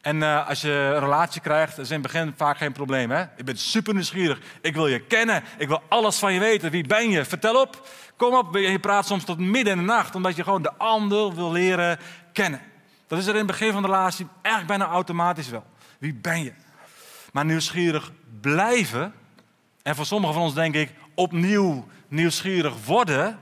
[0.00, 3.10] En uh, als je een relatie krijgt, is in het begin vaak geen probleem.
[3.10, 3.24] Hè?
[3.36, 4.38] Je bent super nieuwsgierig.
[4.60, 5.42] Ik wil je kennen.
[5.58, 6.70] Ik wil alles van je weten.
[6.70, 7.24] Wie ben je?
[7.24, 7.88] Vertel op.
[8.16, 8.54] Kom op.
[8.54, 11.98] Je praat soms tot midden in de nacht, omdat je gewoon de ander wil leren
[12.32, 12.60] kennen.
[13.06, 15.64] Dat is er in het begin van de relatie eigenlijk bijna automatisch wel.
[15.98, 16.52] Wie ben je?
[17.32, 19.14] Maar nieuwsgierig blijven,
[19.82, 23.38] en voor sommigen van ons denk ik opnieuw nieuwsgierig worden,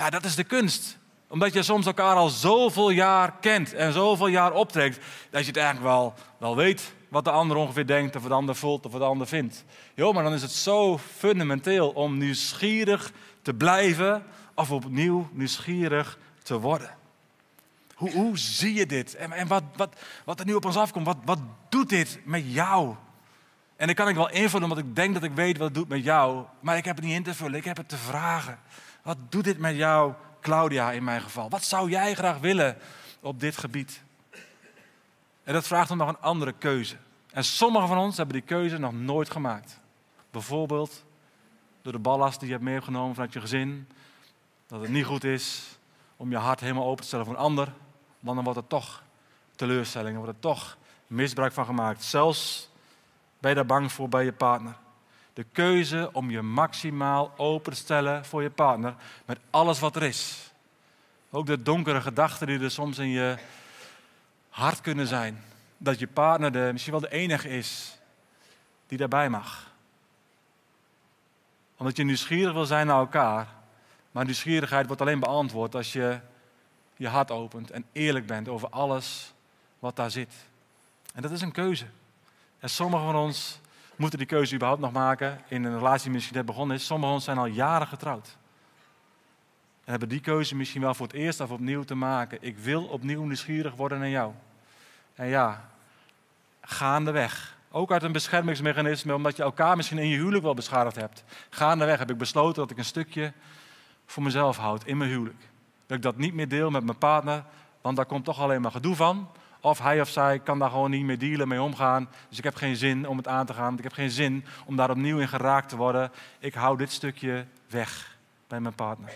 [0.00, 0.98] ja, dat is de kunst.
[1.28, 4.98] Omdat je soms elkaar al zoveel jaar kent en zoveel jaar optrekt,
[5.30, 8.36] dat je het eigenlijk wel, wel weet wat de ander ongeveer denkt, of wat de
[8.36, 9.64] ander voelt, of wat de ander vindt.
[9.94, 16.60] Jo, maar dan is het zo fundamenteel om nieuwsgierig te blijven of opnieuw nieuwsgierig te
[16.60, 16.90] worden.
[17.94, 19.14] Hoe, hoe zie je dit?
[19.14, 22.52] En, en wat, wat, wat er nu op ons afkomt, wat, wat doet dit met
[22.52, 22.94] jou?
[23.76, 25.88] En dan kan ik wel invullen, omdat ik denk dat ik weet wat het doet
[25.88, 26.44] met jou.
[26.60, 28.58] Maar ik heb het niet in te vullen, ik heb het te vragen.
[29.02, 31.48] Wat doet dit met jou, Claudia, in mijn geval?
[31.48, 32.76] Wat zou jij graag willen
[33.20, 34.02] op dit gebied?
[35.42, 36.96] En dat vraagt om nog een andere keuze.
[37.32, 39.80] En sommigen van ons hebben die keuze nog nooit gemaakt.
[40.30, 41.04] Bijvoorbeeld
[41.82, 43.88] door de ballast die je hebt meegenomen vanuit je gezin.
[44.66, 45.78] Dat het niet goed is
[46.16, 47.72] om je hart helemaal open te stellen voor een ander.
[48.20, 49.02] Want dan wordt het toch
[49.56, 50.76] teleurstelling, dan wordt het toch
[51.06, 52.04] misbruik van gemaakt.
[52.04, 52.68] Zelfs
[53.38, 54.74] ben je daar bang voor bij je partner.
[55.32, 60.02] De keuze om je maximaal open te stellen voor je partner met alles wat er
[60.02, 60.52] is.
[61.30, 63.36] Ook de donkere gedachten die er soms in je
[64.48, 65.44] hart kunnen zijn.
[65.76, 67.98] Dat je partner de, misschien wel de enige is
[68.86, 69.72] die daarbij mag.
[71.76, 73.48] Omdat je nieuwsgierig wil zijn naar elkaar.
[74.10, 76.20] Maar nieuwsgierigheid wordt alleen beantwoord als je
[76.96, 79.32] je hart opent en eerlijk bent over alles
[79.78, 80.34] wat daar zit.
[81.14, 81.86] En dat is een keuze.
[82.58, 83.60] En sommigen van ons
[84.00, 86.86] moeten die keuze überhaupt nog maken in een relatie die misschien net begonnen is.
[86.86, 88.36] Sommigen van ons zijn al jaren getrouwd.
[89.84, 92.38] En hebben die keuze misschien wel voor het eerst of opnieuw te maken.
[92.40, 94.32] Ik wil opnieuw nieuwsgierig worden naar jou.
[95.14, 95.70] En ja,
[96.60, 97.56] gaandeweg.
[97.70, 101.24] Ook uit een beschermingsmechanisme, omdat je elkaar misschien in je huwelijk wel beschadigd hebt.
[101.50, 103.32] Gaandeweg heb ik besloten dat ik een stukje
[104.06, 105.48] voor mezelf houd in mijn huwelijk.
[105.86, 107.44] Dat ik dat niet meer deel met mijn partner,
[107.80, 109.28] want daar komt toch alleen maar gedoe van.
[109.60, 112.08] Of hij of zij kan daar gewoon niet meer dealen, mee omgaan.
[112.28, 113.76] Dus ik heb geen zin om het aan te gaan.
[113.76, 116.12] Ik heb geen zin om daar opnieuw in geraakt te worden.
[116.38, 119.12] Ik hou dit stukje weg bij mijn partner.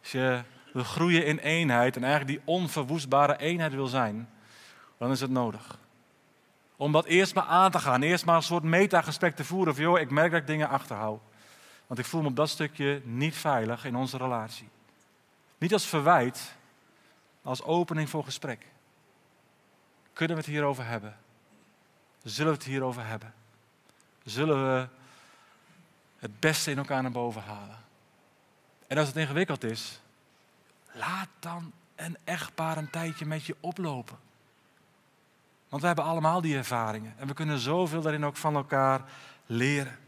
[0.00, 0.42] Als je
[0.72, 4.28] wil groeien in eenheid en eigenlijk die onverwoestbare eenheid wil zijn,
[4.98, 5.78] dan is het nodig.
[6.76, 8.02] Om dat eerst maar aan te gaan.
[8.02, 9.74] Eerst maar een soort metagesprek te voeren.
[9.74, 11.20] Van joh, ik merk dat ik dingen achterhoud.
[11.86, 14.68] Want ik voel me op dat stukje niet veilig in onze relatie.
[15.58, 16.54] Niet als verwijt,
[17.44, 18.66] als opening voor gesprek.
[20.12, 21.16] Kunnen we het hierover hebben?
[22.22, 23.34] Zullen we het hierover hebben?
[24.24, 24.88] Zullen we
[26.18, 27.78] het beste in elkaar naar boven halen?
[28.86, 30.00] En als het ingewikkeld is,
[30.92, 34.18] laat dan een echtpaar een tijdje met je oplopen.
[35.68, 39.04] Want we hebben allemaal die ervaringen en we kunnen zoveel daarin ook van elkaar
[39.46, 39.98] leren.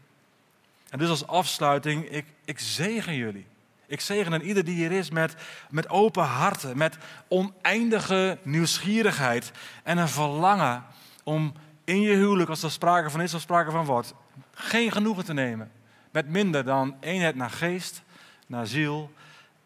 [0.89, 3.45] En dus als afsluiting, ik, ik zegen jullie.
[3.87, 5.35] Ik zegen en ieder die hier is met,
[5.69, 9.51] met open harten, met oneindige nieuwsgierigheid
[9.83, 10.83] en een verlangen
[11.23, 14.13] om in je huwelijk, als er sprake van is of sprake van wordt,
[14.53, 15.71] geen genoegen te nemen
[16.11, 18.01] met minder dan eenheid naar geest,
[18.47, 19.11] naar ziel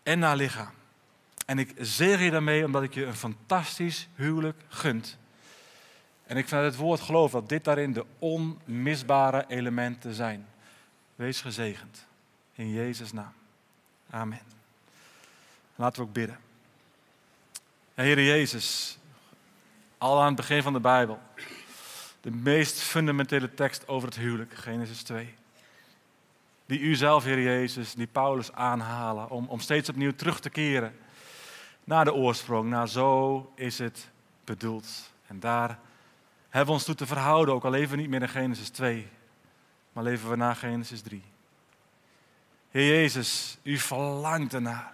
[0.03, 0.73] en naar lichaam.
[1.45, 5.17] En ik zegen je daarmee omdat ik je een fantastisch huwelijk gunt.
[6.25, 10.47] En ik vanuit het woord geloof dat dit daarin de onmisbare elementen zijn.
[11.15, 12.05] Wees gezegend.
[12.53, 13.33] In Jezus' naam.
[14.11, 14.41] Amen.
[15.75, 16.39] Laten we ook bidden.
[17.93, 18.97] Heer Jezus,
[19.97, 21.19] al aan het begin van de Bijbel,
[22.21, 25.33] de meest fundamentele tekst over het huwelijk, Genesis 2.
[26.65, 30.95] Die u zelf, Heer Jezus, die Paulus aanhalen om, om steeds opnieuw terug te keren
[31.83, 34.09] naar de oorsprong, naar zo is het
[34.43, 35.11] bedoeld.
[35.27, 35.79] En daar
[36.49, 39.07] hebben we ons toe te verhouden, ook al leven we niet meer in Genesis 2,
[39.93, 41.30] maar leven we na Genesis 3.
[42.71, 44.93] Heer Jezus, u verlangt ernaar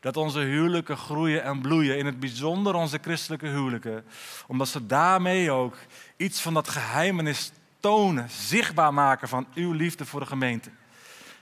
[0.00, 4.04] dat onze huwelijken groeien en bloeien, in het bijzonder onze christelijke huwelijken,
[4.46, 5.76] omdat ze daarmee ook
[6.16, 10.70] iets van dat geheimenis tonen, zichtbaar maken van uw liefde voor de gemeente.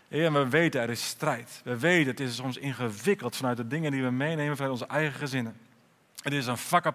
[0.09, 1.61] Heer, we weten er is strijd.
[1.65, 5.19] We weten het is soms ingewikkeld vanuit de dingen die we meenemen vanuit onze eigen
[5.19, 5.57] gezinnen.
[6.23, 6.93] Het is een vak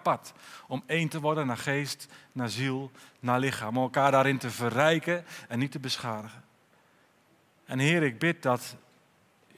[0.66, 3.76] om één te worden naar geest, naar ziel, naar lichaam.
[3.76, 6.45] Om elkaar daarin te verrijken en niet te beschadigen.
[7.66, 8.76] En Heer, ik bid dat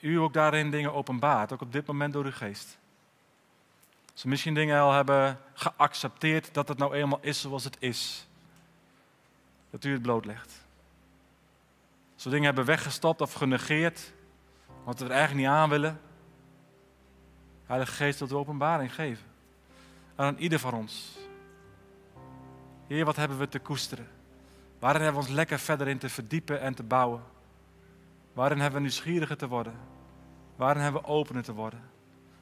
[0.01, 2.79] u ook daarin dingen openbaart, ook op dit moment door uw geest.
[4.23, 8.27] We misschien dingen al hebben geaccepteerd dat het nou eenmaal is zoals het is.
[9.71, 10.67] Dat u het blootlegt.
[12.23, 14.13] We dingen hebben weggestopt of genegeerd,
[14.85, 16.01] wat we er eigenlijk niet aan willen.
[17.67, 19.25] Heilige Geest wilt u openbaring geven.
[20.17, 21.19] Aan ieder van ons.
[22.87, 24.09] Heer, wat hebben we te koesteren?
[24.79, 27.23] Waarin hebben we ons lekker verder in te verdiepen en te bouwen?
[28.39, 29.75] Waarin hebben we nieuwsgieriger te worden?
[30.57, 31.81] Waarin hebben we opener te worden?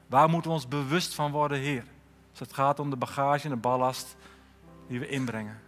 [0.07, 1.85] Waar moeten we ons bewust van worden, Heer?
[2.31, 4.17] Als het gaat om de bagage en de ballast
[4.89, 5.61] die we inbrengen.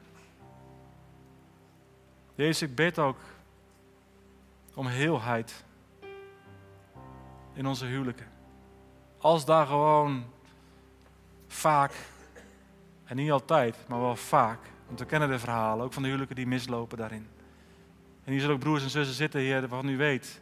[2.35, 3.19] Jezus, ik bid ook
[4.75, 5.65] om heelheid
[7.53, 8.29] in onze huwelijken.
[9.19, 10.25] Als daar gewoon
[11.47, 11.93] vaak,
[13.05, 16.37] en niet altijd, maar wel vaak, want we kennen de verhalen, ook van de huwelijken
[16.37, 17.29] die mislopen daarin.
[18.29, 20.41] En hier zullen ook broers en zussen zitten, Heer, waarvan u weet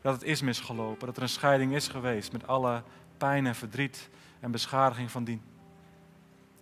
[0.00, 1.06] dat het is misgelopen.
[1.06, 2.82] Dat er een scheiding is geweest met alle
[3.16, 4.10] pijn en verdriet
[4.40, 5.42] en beschadiging van dien.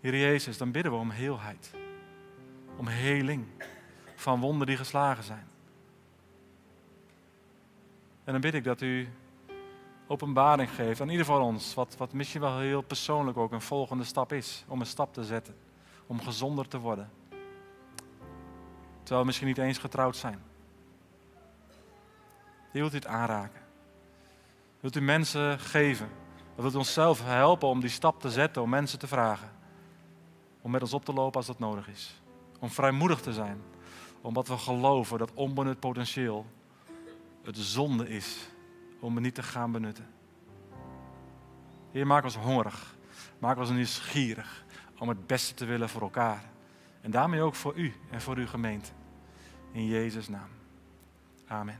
[0.00, 1.74] Heer Jezus, dan bidden we om heelheid.
[2.76, 3.46] Om heling
[4.14, 5.46] van wonden die geslagen zijn.
[8.24, 9.08] En dan bid ik dat u
[10.06, 14.04] openbaring geeft aan ieder van ons, wat, wat misschien wel heel persoonlijk ook een volgende
[14.04, 15.54] stap is, om een stap te zetten,
[16.06, 17.10] om gezonder te worden.
[18.98, 20.47] Terwijl we misschien niet eens getrouwd zijn.
[22.78, 23.60] Wilt u het aanraken?
[24.80, 26.08] Wilt u mensen geven?
[26.54, 29.56] Wilt u onszelf helpen om die stap te zetten, om mensen te vragen?
[30.60, 32.22] om met ons op te lopen als dat nodig is.
[32.58, 33.62] Om vrijmoedig te zijn,
[34.20, 36.46] omdat we geloven dat onbenut potentieel
[37.42, 38.48] het zonde is
[39.00, 40.06] om het niet te gaan benutten.
[41.90, 42.96] Heer, maak ons hongerig.
[43.38, 44.64] Maak ons nieuwsgierig
[44.98, 46.44] om het beste te willen voor elkaar.
[47.00, 48.90] En daarmee ook voor u en voor uw gemeente.
[49.72, 50.48] In Jezus' naam.
[51.46, 51.76] Amen.